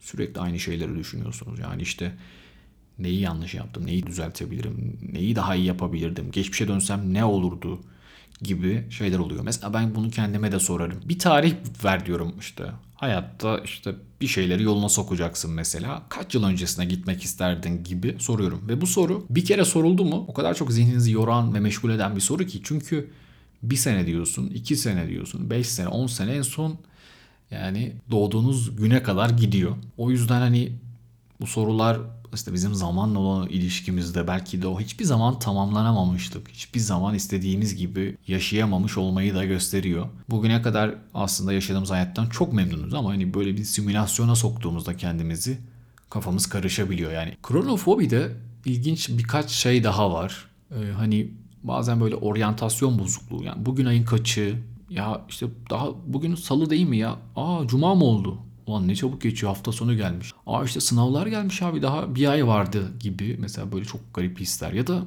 Sürekli 0.00 0.40
aynı 0.40 0.58
şeyleri 0.60 0.98
düşünüyorsunuz. 0.98 1.58
Yani 1.58 1.82
işte 1.82 2.12
neyi 2.98 3.20
yanlış 3.20 3.54
yaptım, 3.54 3.86
neyi 3.86 4.06
düzeltebilirim, 4.06 4.98
neyi 5.12 5.36
daha 5.36 5.54
iyi 5.54 5.66
yapabilirdim, 5.66 6.30
geçmişe 6.30 6.68
dönsem 6.68 7.14
ne 7.14 7.24
olurdu 7.24 7.80
gibi 8.42 8.86
şeyler 8.90 9.18
oluyor. 9.18 9.44
Mesela 9.44 9.74
ben 9.74 9.94
bunu 9.94 10.10
kendime 10.10 10.52
de 10.52 10.60
sorarım. 10.60 11.00
Bir 11.04 11.18
tarih 11.18 11.54
ver 11.84 12.06
diyorum 12.06 12.34
işte. 12.40 12.64
Hayatta 12.94 13.58
işte 13.58 13.94
bir 14.20 14.26
şeyleri 14.26 14.62
yoluna 14.62 14.88
sokacaksın 14.88 15.50
mesela. 15.50 16.02
Kaç 16.08 16.34
yıl 16.34 16.44
öncesine 16.44 16.84
gitmek 16.84 17.22
isterdin 17.22 17.84
gibi 17.84 18.16
soruyorum. 18.18 18.68
Ve 18.68 18.80
bu 18.80 18.86
soru 18.86 19.26
bir 19.30 19.44
kere 19.44 19.64
soruldu 19.64 20.04
mu 20.04 20.24
o 20.28 20.34
kadar 20.34 20.54
çok 20.54 20.72
zihninizi 20.72 21.12
yoran 21.12 21.54
ve 21.54 21.60
meşgul 21.60 21.90
eden 21.90 22.16
bir 22.16 22.20
soru 22.20 22.46
ki. 22.46 22.60
Çünkü 22.64 23.10
bir 23.62 23.76
sene 23.76 24.06
diyorsun, 24.06 24.46
iki 24.46 24.76
sene 24.76 25.08
diyorsun, 25.08 25.50
beş 25.50 25.66
sene, 25.66 25.88
on 25.88 26.06
sene 26.06 26.32
en 26.32 26.42
son 26.42 26.78
yani 27.50 27.92
doğduğunuz 28.10 28.76
güne 28.76 29.02
kadar 29.02 29.30
gidiyor. 29.30 29.76
O 29.96 30.10
yüzden 30.10 30.40
hani 30.40 30.72
bu 31.40 31.46
sorular 31.46 31.98
işte 32.34 32.52
bizim 32.52 32.74
zamanla 32.74 33.18
olan 33.18 33.48
ilişkimizde 33.48 34.28
belki 34.28 34.62
de 34.62 34.66
o 34.66 34.80
hiçbir 34.80 35.04
zaman 35.04 35.38
tamamlanamamıştık. 35.38 36.48
Hiçbir 36.48 36.80
zaman 36.80 37.14
istediğimiz 37.14 37.76
gibi 37.76 38.16
yaşayamamış 38.26 38.98
olmayı 38.98 39.34
da 39.34 39.44
gösteriyor. 39.44 40.06
Bugüne 40.30 40.62
kadar 40.62 40.94
aslında 41.14 41.52
yaşadığımız 41.52 41.90
hayattan 41.90 42.26
çok 42.26 42.52
memnunuz 42.52 42.94
ama 42.94 43.10
hani 43.10 43.34
böyle 43.34 43.56
bir 43.56 43.64
simülasyona 43.64 44.36
soktuğumuzda 44.36 44.96
kendimizi 44.96 45.58
kafamız 46.10 46.46
karışabiliyor. 46.46 47.12
Yani 47.12 47.36
kronofobide 47.42 48.32
ilginç 48.64 49.08
birkaç 49.08 49.50
şey 49.50 49.84
daha 49.84 50.12
var. 50.12 50.46
Ee, 50.70 50.92
hani 50.96 51.30
bazen 51.62 52.00
böyle 52.00 52.14
oryantasyon 52.16 52.98
bozukluğu. 52.98 53.44
Yani 53.44 53.66
bugün 53.66 53.86
ayın 53.86 54.04
kaçı, 54.04 54.58
ya 54.90 55.20
işte 55.28 55.46
daha 55.70 55.88
bugün 56.06 56.34
salı 56.34 56.70
değil 56.70 56.88
mi 56.88 56.98
ya? 56.98 57.16
Aa 57.36 57.66
cuma 57.66 57.94
mı 57.94 58.04
oldu? 58.04 58.38
Ulan 58.66 58.88
ne 58.88 58.94
çabuk 58.94 59.22
geçiyor 59.22 59.52
hafta 59.52 59.72
sonu 59.72 59.96
gelmiş. 59.96 60.32
Aa 60.46 60.64
işte 60.64 60.80
sınavlar 60.80 61.26
gelmiş 61.26 61.62
abi 61.62 61.82
daha 61.82 62.14
bir 62.14 62.26
ay 62.26 62.46
vardı 62.46 62.92
gibi 63.00 63.36
mesela 63.40 63.72
böyle 63.72 63.84
çok 63.84 64.14
garip 64.14 64.40
hisler. 64.40 64.72
Ya 64.72 64.86
da 64.86 65.02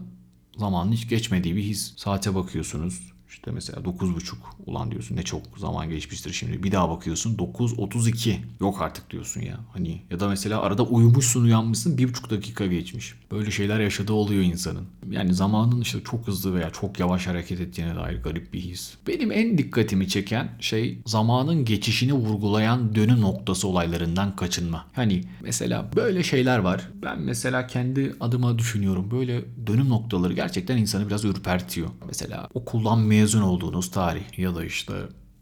zamanın 0.58 0.91
hiç 0.91 1.10
geçmediği 1.10 1.56
bir 1.56 1.63
his. 1.63 1.93
Saate 1.98 2.36
bakıyorsunuz 2.36 3.17
işte 3.30 3.52
mesela 3.52 3.80
9.30 3.80 4.34
ulan 4.66 4.92
diyorsun 4.92 5.16
ne 5.16 5.24
çok 5.24 5.42
zaman 5.58 5.90
geçmiştir 5.90 6.34
şimdi. 6.34 6.63
Bir 6.63 6.72
daha 6.72 6.90
bakıyorsun 6.90 7.38
9.32 7.38 8.36
yok 8.62 8.82
artık 8.82 9.10
diyorsun 9.10 9.42
ya. 9.42 9.60
Hani 9.74 10.02
ya 10.12 10.20
da 10.20 10.28
mesela 10.28 10.62
arada 10.62 10.84
uyumuşsun 10.84 11.44
uyanmışsın 11.44 11.98
bir 11.98 12.10
buçuk 12.10 12.30
dakika 12.30 12.66
geçmiş. 12.66 13.13
Böyle 13.32 13.52
şeyler 13.52 13.80
yaşadığı 13.80 14.13
oluyor 14.13 14.44
insanın. 14.44 14.86
Yani 15.12 15.34
zamanın 15.34 15.82
işte 15.82 16.00
çok 16.04 16.28
hızlı 16.28 16.56
veya 16.56 16.70
çok 16.70 17.00
yavaş 17.00 17.28
hareket 17.28 17.62
ettiğine 17.62 17.96
dair 17.96 18.24
garip 18.24 18.54
bir 18.54 18.60
his. 18.60 18.94
Benim 19.08 19.32
en 19.32 19.58
dikkatimi 19.58 20.08
çeken 20.08 20.50
şey 20.60 21.00
zamanın 21.06 21.66
geçişini 21.66 22.13
vurgulayan 22.13 22.96
dönüm 22.96 23.22
noktası 23.22 23.68
olaylarından 23.68 24.36
kaçınma. 24.36 24.86
Hani 24.94 25.24
mesela 25.42 25.86
böyle 25.96 26.24
şeyler 26.24 26.60
var. 26.60 26.90
Ben 27.04 27.20
mesela 27.22 27.68
kendi 27.68 28.16
adıma 28.20 28.60
düşünüyorum. 28.60 29.12
Böyle 29.12 29.46
dönüm 29.68 29.90
noktaları 29.90 30.34
gerçekten 30.34 30.78
insanı 30.78 31.08
biraz 31.08 31.26
ürpertiyor. 31.26 31.88
Mesela 32.08 32.50
okuldan 32.54 33.00
mezun 33.20 33.42
olduğunuz 33.42 33.92
tarih 33.92 34.40
ya 34.40 34.56
da 34.56 34.66
işte 34.66 34.94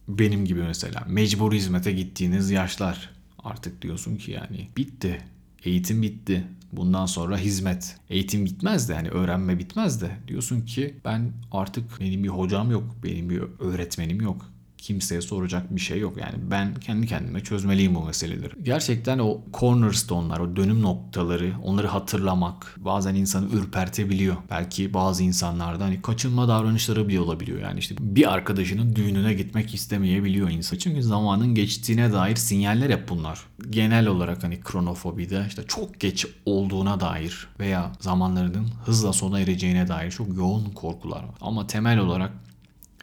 benim 0.07 0.45
gibi 0.45 0.61
mesela 0.61 1.03
mecbur 1.07 1.53
hizmete 1.53 1.91
gittiğiniz 1.91 2.51
yaşlar. 2.51 3.09
Artık 3.39 3.81
diyorsun 3.81 4.15
ki 4.15 4.31
yani 4.31 4.69
bitti. 4.77 5.21
Eğitim 5.63 6.01
bitti. 6.01 6.47
Bundan 6.71 7.05
sonra 7.05 7.37
hizmet. 7.37 7.97
Eğitim 8.09 8.45
bitmez 8.45 8.89
de 8.89 8.93
yani 8.93 9.09
öğrenme 9.09 9.59
bitmez 9.59 10.01
de 10.01 10.11
diyorsun 10.27 10.61
ki 10.61 10.95
ben 11.05 11.33
artık 11.51 11.99
benim 11.99 12.23
bir 12.23 12.29
hocam 12.29 12.71
yok, 12.71 12.83
benim 13.03 13.29
bir 13.29 13.43
öğretmenim 13.59 14.21
yok 14.21 14.51
kimseye 14.85 15.21
soracak 15.21 15.75
bir 15.75 15.81
şey 15.81 15.99
yok. 15.99 16.17
Yani 16.17 16.35
ben 16.51 16.75
kendi 16.75 17.07
kendime 17.07 17.43
çözmeliyim 17.43 17.95
bu 17.95 18.03
meseleleri. 18.03 18.53
Gerçekten 18.63 19.19
o 19.19 19.41
cornerstone'lar, 19.53 20.39
o 20.39 20.55
dönüm 20.55 20.81
noktaları, 20.81 21.53
onları 21.63 21.87
hatırlamak 21.87 22.75
bazen 22.77 23.15
insanı 23.15 23.49
ürpertebiliyor. 23.55 24.35
Belki 24.49 24.93
bazı 24.93 25.23
insanlarda 25.23 25.83
hani 25.83 26.01
kaçınma 26.01 26.47
davranışları 26.47 27.07
bile 27.07 27.19
olabiliyor. 27.19 27.59
Yani 27.59 27.79
işte 27.79 27.95
bir 27.99 28.33
arkadaşının 28.33 28.95
düğününe 28.95 29.33
gitmek 29.33 29.73
istemeyebiliyor 29.73 30.49
insan. 30.49 30.77
Çünkü 30.77 31.03
zamanın 31.03 31.55
geçtiğine 31.55 32.13
dair 32.13 32.35
sinyaller 32.35 32.89
hep 32.89 33.09
bunlar. 33.09 33.39
Genel 33.69 34.07
olarak 34.07 34.43
hani 34.43 34.59
kronofobide 34.61 35.45
işte 35.47 35.63
çok 35.67 35.99
geç 35.99 36.27
olduğuna 36.45 36.99
dair 36.99 37.47
veya 37.59 37.91
zamanlarının 37.99 38.67
hızla 38.85 39.13
sona 39.13 39.39
ereceğine 39.39 39.87
dair 39.87 40.11
çok 40.11 40.37
yoğun 40.37 40.65
korkular 40.65 41.23
var. 41.23 41.35
Ama 41.41 41.67
temel 41.67 41.99
olarak 41.99 42.31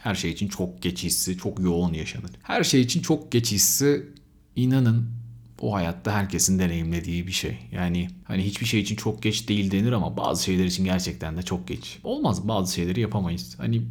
her 0.03 0.15
şey 0.15 0.31
için 0.31 0.49
çok 0.49 0.83
geç 0.83 1.03
hissi 1.03 1.39
çok 1.39 1.61
yoğun 1.61 1.93
yaşanır. 1.93 2.31
Her 2.43 2.65
şey 2.65 2.81
için 2.81 3.03
çok 3.03 3.33
geç 3.33 3.53
hissi 3.53 4.07
inanın 4.57 5.11
o 5.61 5.75
hayatta 5.75 6.13
herkesin 6.13 6.59
deneyimlediği 6.59 7.27
bir 7.27 7.33
şey. 7.33 7.59
Yani 7.73 8.09
hani 8.25 8.45
hiçbir 8.45 8.67
şey 8.67 8.81
için 8.81 8.97
çok 8.97 9.23
geç 9.23 9.49
değil 9.49 9.71
denir 9.71 9.93
ama 9.93 10.17
bazı 10.17 10.45
şeyler 10.45 10.65
için 10.65 10.85
gerçekten 10.85 11.37
de 11.37 11.43
çok 11.43 11.69
geç. 11.69 11.99
Olmaz 12.05 12.49
bazı 12.49 12.75
şeyleri 12.75 13.01
yapamayız. 13.01 13.55
Hani 13.59 13.83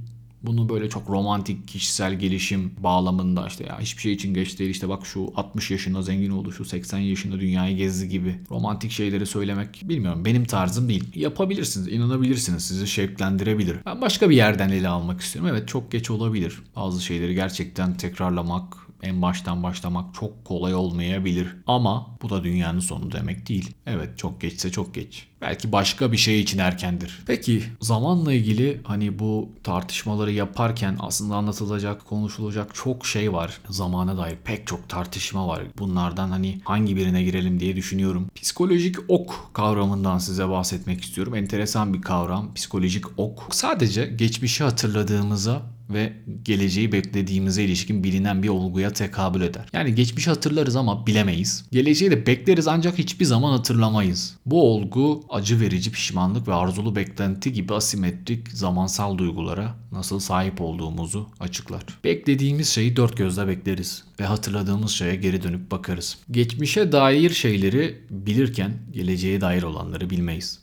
bunu 0.44 0.70
böyle 0.70 0.90
çok 0.90 1.10
romantik 1.10 1.68
kişisel 1.68 2.20
gelişim 2.20 2.72
bağlamında 2.80 3.48
işte 3.48 3.64
ya 3.64 3.80
hiçbir 3.80 4.02
şey 4.02 4.14
için 4.14 4.34
geç 4.34 4.60
değil 4.60 4.70
işte 4.70 4.90
bak 4.90 5.06
şu 5.06 5.34
60 5.36 5.72
yaşında 5.72 6.02
zengin 6.02 6.30
oldu 6.30 6.52
şu 6.52 6.66
80 6.66 6.98
yaşında 6.98 7.40
dünyayı 7.40 7.78
gezdi 7.78 8.10
gibi 8.10 8.36
romantik 8.52 8.92
şeyleri 8.92 9.26
söylemek 9.26 9.82
bilmiyorum 9.84 10.26
benim 10.26 10.46
tarzım 10.46 10.90
değil. 10.90 11.04
Yapabilirsiniz 11.16 11.88
inanabilirsiniz 11.88 12.64
sizi 12.64 12.88
şevklendirebilir. 12.88 13.78
Ben 13.86 14.02
başka 14.02 14.30
bir 14.30 14.36
yerden 14.36 14.70
ele 14.70 14.88
almak 14.88 15.22
istiyorum. 15.22 15.52
Evet 15.54 15.68
çok 15.68 15.92
geç 15.92 16.10
olabilir. 16.12 16.60
Bazı 16.76 17.04
şeyleri 17.04 17.36
gerçekten 17.36 17.98
tekrarlamak 17.98 18.78
en 19.04 19.22
baştan 19.22 19.64
başlamak 19.64 20.14
çok 20.14 20.46
kolay 20.46 20.76
olmayabilir. 20.76 21.48
Ama 21.68 22.18
bu 22.22 22.30
da 22.30 22.44
dünyanın 22.44 22.80
sonu 22.80 23.12
demek 23.12 23.50
değil. 23.50 23.74
Evet 23.86 24.18
çok 24.18 24.42
geçse 24.42 24.72
çok 24.72 24.94
geç. 24.94 25.28
Belki 25.42 25.72
başka 25.72 26.12
bir 26.12 26.18
şey 26.18 26.42
için 26.42 26.60
erkendir. 26.60 27.20
Peki 27.28 27.64
zamanla 27.82 28.34
ilgili 28.34 28.82
hani 28.84 29.20
bu 29.20 29.50
tartışmaları 29.64 30.32
yaparken 30.32 30.98
aslında 31.00 31.36
anlatılacak, 31.36 32.06
konuşulacak 32.06 32.76
çok 32.76 33.06
şey 33.06 33.34
var. 33.34 33.58
Zamana 33.70 34.18
dair 34.18 34.38
pek 34.44 34.68
çok 34.68 34.90
tartışma 34.90 35.48
var. 35.48 35.64
Bunlardan 35.78 36.30
hani 36.30 36.62
hangi 36.64 36.96
birine 36.96 37.24
girelim 37.24 37.60
diye 37.60 37.76
düşünüyorum. 37.76 38.28
Psikolojik 38.36 38.96
ok 39.08 39.50
kavramından 39.54 40.18
size 40.18 40.50
bahsetmek 40.50 41.02
istiyorum. 41.02 41.36
Enteresan 41.36 41.94
bir 41.94 42.02
kavram. 42.02 42.54
Psikolojik 42.54 43.06
ok. 43.20 43.48
Sadece 43.52 44.06
geçmişi 44.06 44.64
hatırladığımıza 44.64 45.62
ve 45.94 46.14
geleceği 46.44 46.92
beklediğimize 46.92 47.64
ilişkin 47.64 48.04
bilinen 48.04 48.44
bir 48.44 48.50
olguya 48.50 48.94
tekabül 48.94 49.42
eder. 49.42 49.66
Yani 49.74 49.96
geçmişi 49.96 50.30
hatırlarız 50.30 50.76
ama 50.76 51.08
bilemeyiz. 51.08 51.66
Geleceği 51.72 52.12
de 52.12 52.26
bekleriz 52.28 52.68
ancak 52.68 52.98
hiçbir 52.98 53.26
zaman 53.26 53.52
hatırlamayız. 53.52 54.38
Bu 54.46 54.74
olgu 54.74 55.24
acı 55.30 55.60
verici 55.60 55.92
pişmanlık 55.92 56.48
ve 56.48 56.54
arzulu 56.54 56.96
beklenti 56.96 57.54
gibi 57.54 57.74
asimetrik 57.74 58.50
zamansal 58.50 59.18
duygulara 59.18 59.76
nasıl 59.92 60.20
sahip 60.20 60.62
olduğumuzu 60.62 61.30
açıklar. 61.40 61.84
Beklediğimiz 62.04 62.70
şeyi 62.70 62.96
dört 62.96 63.18
gözle 63.18 63.48
bekleriz 63.48 64.04
ve 64.20 64.26
hatırladığımız 64.26 64.92
şeye 64.92 65.16
geri 65.16 65.44
dönüp 65.44 65.72
bakarız. 65.72 66.18
Geçmişe 66.32 66.92
dair 66.92 67.30
şeyleri 67.30 68.02
bilirken 68.10 68.78
geleceğe 68.92 69.42
dair 69.42 69.64
olanları 69.64 70.10
bilmeyiz 70.10 70.61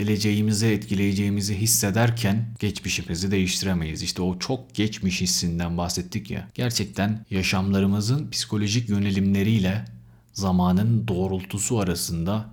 geleceğimizi 0.00 0.66
etkileyeceğimizi 0.66 1.56
hissederken 1.56 2.46
geçmişimizi 2.58 3.30
değiştiremeyiz. 3.30 4.02
İşte 4.02 4.22
o 4.22 4.38
çok 4.38 4.74
geçmiş 4.74 5.20
hissinden 5.20 5.78
bahsettik 5.78 6.30
ya. 6.30 6.48
Gerçekten 6.54 7.26
yaşamlarımızın 7.30 8.30
psikolojik 8.30 8.88
yönelimleriyle 8.88 9.84
zamanın 10.32 11.08
doğrultusu 11.08 11.78
arasında 11.78 12.46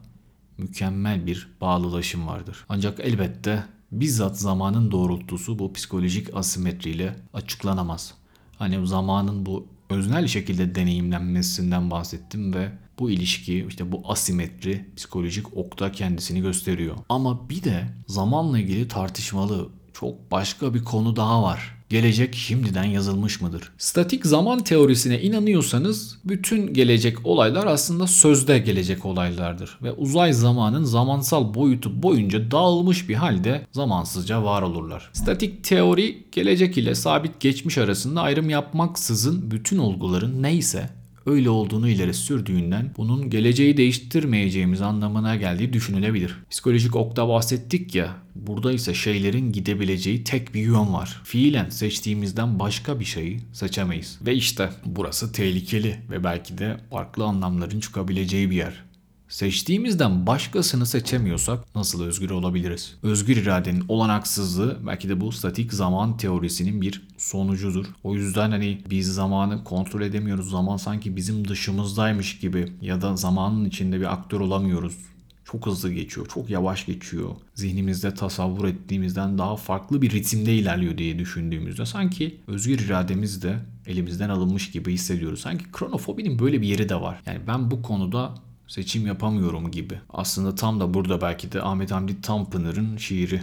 mükemmel 0.58 1.26
bir 1.26 1.48
bağlılaşım 1.62 2.28
vardır. 2.28 2.66
Ancak 2.70 3.00
elbette 3.00 3.64
bizzat 3.92 4.40
zamanın 4.40 4.92
doğrultusu 4.92 5.60
bu 5.60 5.74
psikolojik 5.74 6.36
asimetriyle 6.36 7.16
açıklanamaz. 7.34 8.14
Hani 8.58 8.88
zamanın 8.88 9.46
bu 9.46 9.68
öznel 9.90 10.28
şekilde 10.28 10.76
deneyimlenmesinden 10.76 11.92
bahsettim 11.92 12.54
ve 12.54 12.72
bu 13.00 13.12
ilişki 13.12 13.66
işte 13.70 13.92
bu 13.92 14.02
asimetri 14.06 14.86
psikolojik 14.96 15.58
okta 15.58 15.92
kendisini 15.92 16.42
gösteriyor. 16.42 16.96
Ama 17.10 17.50
bir 17.50 17.64
de 17.64 17.86
zamanla 18.08 18.60
ilgili 18.60 18.88
tartışmalı 18.88 19.70
çok 19.94 20.32
başka 20.32 20.74
bir 20.74 20.84
konu 20.84 21.16
daha 21.16 21.44
var 21.44 21.78
gelecek 21.90 22.36
şimdiden 22.36 22.84
yazılmış 22.84 23.42
mıdır? 23.42 23.72
Statik 23.78 24.26
zaman 24.26 24.64
teorisine 24.64 25.22
inanıyorsanız 25.22 26.18
bütün 26.26 26.74
gelecek 26.74 27.26
olaylar 27.26 27.66
aslında 27.66 28.08
sözde 28.08 28.60
gelecek 28.60 29.06
olaylardır 29.06 29.78
ve 29.84 29.92
uzay 29.92 30.34
zamanın 30.34 30.84
zamansal 30.84 31.54
boyutu 31.54 32.04
boyunca 32.04 32.52
dağılmış 32.52 33.10
bir 33.10 33.16
halde 33.16 33.66
zamansızca 33.72 34.44
var 34.44 34.62
olurlar. 34.62 35.10
Statik 35.14 35.64
teori 35.64 36.24
gelecek 36.32 36.78
ile 36.78 36.96
sabit 36.96 37.40
geçmiş 37.40 37.78
arasında 37.78 38.22
ayrım 38.22 38.50
yapmaksızın 38.50 39.52
bütün 39.52 39.78
olguların 39.78 40.44
neyse 40.44 40.90
öyle 41.28 41.50
olduğunu 41.50 41.90
ileri 41.90 42.13
sürdüğünden 42.13 42.94
bunun 42.98 43.30
geleceği 43.30 43.78
değiştirmeyeceğimiz 43.78 44.82
anlamına 44.82 45.36
geldiği 45.36 45.74
düşünülebilir. 45.74 46.38
Psikolojik 46.50 46.96
okta 46.96 47.30
bahsettik 47.30 47.96
ya, 47.96 48.16
burada 48.36 48.72
ise 48.72 48.94
şeylerin 48.94 49.52
gidebileceği 49.52 50.24
tek 50.24 50.54
bir 50.54 50.62
yön 50.62 50.94
var. 50.94 51.22
Fiilen 51.24 51.70
seçtiğimizden 51.70 52.60
başka 52.60 53.00
bir 53.00 53.06
şeyi 53.06 53.40
seçemeyiz. 53.54 54.20
Ve 54.22 54.36
işte 54.36 54.70
burası 54.86 55.32
tehlikeli 55.32 55.96
ve 56.10 56.24
belki 56.24 56.58
de 56.58 56.78
farklı 56.92 57.24
anlamların 57.24 57.80
çıkabileceği 57.80 58.50
bir 58.50 58.56
yer. 58.56 58.87
Seçtiğimizden 59.30 60.28
başkasını 60.28 60.86
seçemiyorsak 60.86 61.76
nasıl 61.76 62.04
özgür 62.04 62.30
olabiliriz? 62.30 62.96
Özgür 63.04 63.38
iradenin 63.38 63.86
olanaksızlığı 63.88 64.78
belki 64.88 65.10
de 65.10 65.22
bu 65.22 65.32
statik 65.32 65.74
zaman 65.74 66.18
teorisinin 66.18 66.82
bir 66.82 67.08
sonucudur. 67.18 67.86
O 68.04 68.16
yüzden 68.16 68.52
hani 68.52 68.82
biz 68.90 69.13
zamanı 69.13 69.63
kontrol 69.63 70.02
edemiyoruz. 70.02 70.50
Zaman 70.50 70.78
sanki 70.78 71.16
bizim 71.16 71.48
dışımızdaymış 71.48 72.40
gibi 72.40 72.74
ya 72.82 73.02
da 73.02 73.16
zamanın 73.16 73.66
içinde 73.66 74.00
bir 74.00 74.13
aktör 74.13 74.40
olamıyoruz. 74.40 74.98
Çok 75.46 75.66
hızlı 75.66 75.92
geçiyor, 75.92 76.28
çok 76.28 76.50
yavaş 76.50 76.86
geçiyor. 76.86 77.30
Zihnimizde 77.56 78.13
tasavvur 78.13 78.66
ettiğimizden 78.68 79.38
daha 79.38 79.56
farklı 79.56 80.02
bir 80.02 80.12
ritimde 80.12 80.56
ilerliyor 80.56 80.98
diye 80.98 81.20
düşündüğümüzde 81.20 81.86
sanki 81.86 82.38
özgür 82.48 82.80
irademiz 82.80 83.44
de 83.44 83.60
elimizden 83.88 84.30
alınmış 84.30 84.72
gibi 84.72 84.94
hissediyoruz. 84.94 85.40
Sanki 85.40 85.66
kronofobinin 85.72 86.40
böyle 86.40 86.62
bir 86.62 86.68
yeri 86.68 86.90
de 86.90 87.02
var. 87.02 87.22
Yani 87.26 87.40
ben 87.48 87.72
bu 87.72 87.82
konuda 87.82 88.36
seçim 88.68 89.08
yapamıyorum 89.08 89.72
gibi. 89.72 90.00
Aslında 90.10 90.56
tam 90.56 90.80
da 90.80 90.94
burada 90.94 91.22
belki 91.22 91.52
de 91.52 91.62
Ahmet 91.62 91.92
Hamdi 91.92 92.22
Tanpınar'ın 92.22 92.98
şiiri. 92.98 93.42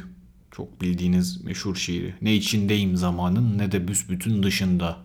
Çok 0.50 0.80
bildiğiniz 0.80 1.44
meşhur 1.44 1.76
şiiri. 1.76 2.14
Ne 2.22 2.34
içindeyim 2.34 2.96
zamanın 2.96 3.58
ne 3.58 3.72
de 3.72 3.88
büsbütün 3.88 4.42
dışında. 4.42 4.96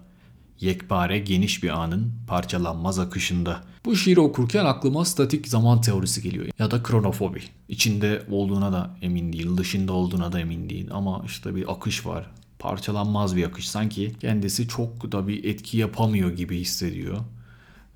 Yekpare 0.59 1.19
geniş 1.19 1.63
bir 1.63 1.69
anın 1.69 2.13
parçalanmaz 2.27 2.99
akışında. 2.99 3.63
Bu 3.85 3.95
şiiri 3.95 4.19
okurken 4.19 4.65
aklıma 4.65 5.05
statik 5.05 5.47
zaman 5.47 5.81
teorisi 5.81 6.21
geliyor. 6.21 6.45
Ya 6.59 6.71
da 6.71 6.83
kronofobi. 6.83 7.41
İçinde 7.69 8.23
olduğuna 8.31 8.73
da 8.73 8.97
emin 9.01 9.33
değil, 9.33 9.57
dışında 9.57 9.93
olduğuna 9.93 10.31
da 10.31 10.39
emin 10.39 10.69
değil. 10.69 10.87
Ama 10.91 11.23
işte 11.25 11.55
bir 11.55 11.71
akış 11.71 12.05
var. 12.05 12.31
Parçalanmaz 12.59 13.35
bir 13.35 13.43
akış. 13.43 13.69
Sanki 13.69 14.13
kendisi 14.19 14.67
çok 14.67 15.11
da 15.11 15.27
bir 15.27 15.43
etki 15.43 15.77
yapamıyor 15.77 16.31
gibi 16.31 16.59
hissediyor. 16.59 17.17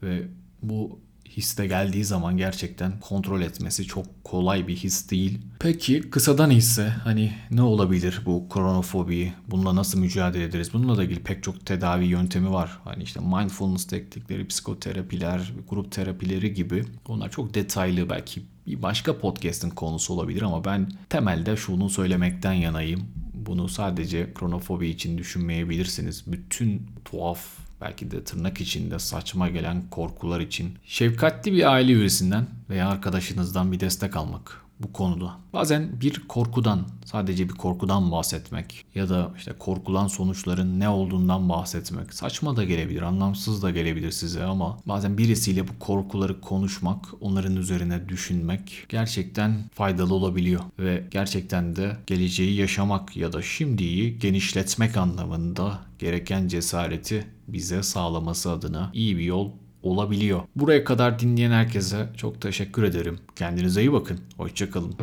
Ve 0.04 0.28
bu 0.62 1.00
histe 1.38 1.68
geldiği 1.68 2.04
zaman 2.04 2.38
gerçekten 2.38 3.00
kontrol 3.00 3.42
etmesi 3.42 3.86
çok 3.86 4.24
kolay 4.24 4.68
bir 4.68 4.76
his 4.76 5.12
değil. 5.12 5.42
Peki 5.60 6.02
kısadan 6.02 6.50
ise 6.50 6.90
hani 6.90 7.34
ne 7.52 7.62
olabilir 7.62 8.22
bu 8.26 8.50
kronofobi? 8.50 9.34
Bununla 9.48 9.76
nasıl 9.76 10.00
mücadele 10.00 10.44
ederiz? 10.44 10.74
Bununla 10.74 10.98
da 10.98 11.04
ilgili 11.04 11.24
pek 11.24 11.44
çok 11.44 11.66
tedavi 11.66 12.06
yöntemi 12.06 12.52
var. 12.52 12.80
Hani 12.84 13.04
işte 13.04 13.20
mindfulness 13.20 13.88
teknikleri, 13.88 14.48
psikoterapiler, 14.48 15.54
grup 15.70 15.92
terapileri 15.92 16.54
gibi. 16.54 16.86
Onlar 17.08 17.32
çok 17.32 17.54
detaylı 17.54 18.10
belki 18.10 18.42
bir 18.68 18.82
başka 18.82 19.18
podcast'in 19.18 19.70
konusu 19.70 20.14
olabilir 20.14 20.42
ama 20.42 20.66
ben 20.66 20.92
temelde 21.10 21.58
şunu 21.58 21.90
söylemekten 21.90 22.54
yanayım. 22.54 23.08
Bunu 23.34 23.70
sadece 23.70 24.34
kronofobi 24.34 24.88
için 24.88 25.18
düşünmeyebilirsiniz. 25.18 26.24
Bütün 26.28 26.88
tuhaf 27.06 27.63
belki 27.84 28.12
de 28.12 28.24
tırnak 28.24 28.62
içinde 28.62 29.00
saçma 29.00 29.50
gelen 29.50 29.84
korkular 29.92 30.40
için 30.40 30.78
şefkatli 30.86 31.54
bir 31.54 31.74
aile 31.74 31.92
üyesinden 31.92 32.46
veya 32.70 32.90
arkadaşınızdan 32.90 33.72
bir 33.72 33.80
destek 33.80 34.16
almak 34.16 34.63
bu 34.84 34.94
konuda. 34.94 35.32
Bazen 35.54 36.02
bir 36.02 36.28
korkudan, 36.28 36.88
sadece 37.06 37.50
bir 37.50 37.54
korkudan 37.54 38.12
bahsetmek 38.12 38.86
ya 38.96 39.10
da 39.10 39.32
işte 39.38 39.54
korkulan 39.60 40.08
sonuçların 40.08 40.80
ne 40.80 40.90
olduğundan 40.90 41.50
bahsetmek 41.50 42.14
saçma 42.14 42.56
da 42.56 42.64
gelebilir, 42.64 43.02
anlamsız 43.02 43.64
da 43.64 43.72
gelebilir 43.72 44.12
size 44.12 44.44
ama 44.44 44.78
bazen 44.86 45.18
birisiyle 45.18 45.68
bu 45.68 45.80
korkuları 45.80 46.42
konuşmak, 46.42 47.06
onların 47.22 47.56
üzerine 47.56 48.10
düşünmek 48.10 48.86
gerçekten 48.90 49.70
faydalı 49.74 50.14
olabiliyor 50.14 50.62
ve 50.80 51.08
gerçekten 51.12 51.76
de 51.76 51.98
geleceği 52.08 52.56
yaşamak 52.56 53.18
ya 53.18 53.34
da 53.34 53.42
şimdiyi 53.42 54.20
genişletmek 54.20 54.98
anlamında 54.98 55.80
gereken 56.00 56.48
cesareti 56.48 57.28
bize 57.48 57.84
sağlaması 57.84 58.52
adına 58.52 58.92
iyi 58.94 59.18
bir 59.18 59.24
yol 59.24 59.52
olabiliyor. 59.84 60.42
Buraya 60.56 60.84
kadar 60.84 61.20
dinleyen 61.20 61.52
herkese 61.52 62.10
çok 62.18 62.42
teşekkür 62.42 62.84
ederim. 62.84 63.20
Kendinize 63.36 63.82
iyi 63.82 63.94
bakın. 63.94 64.20
Hoşçakalın. 64.38 64.96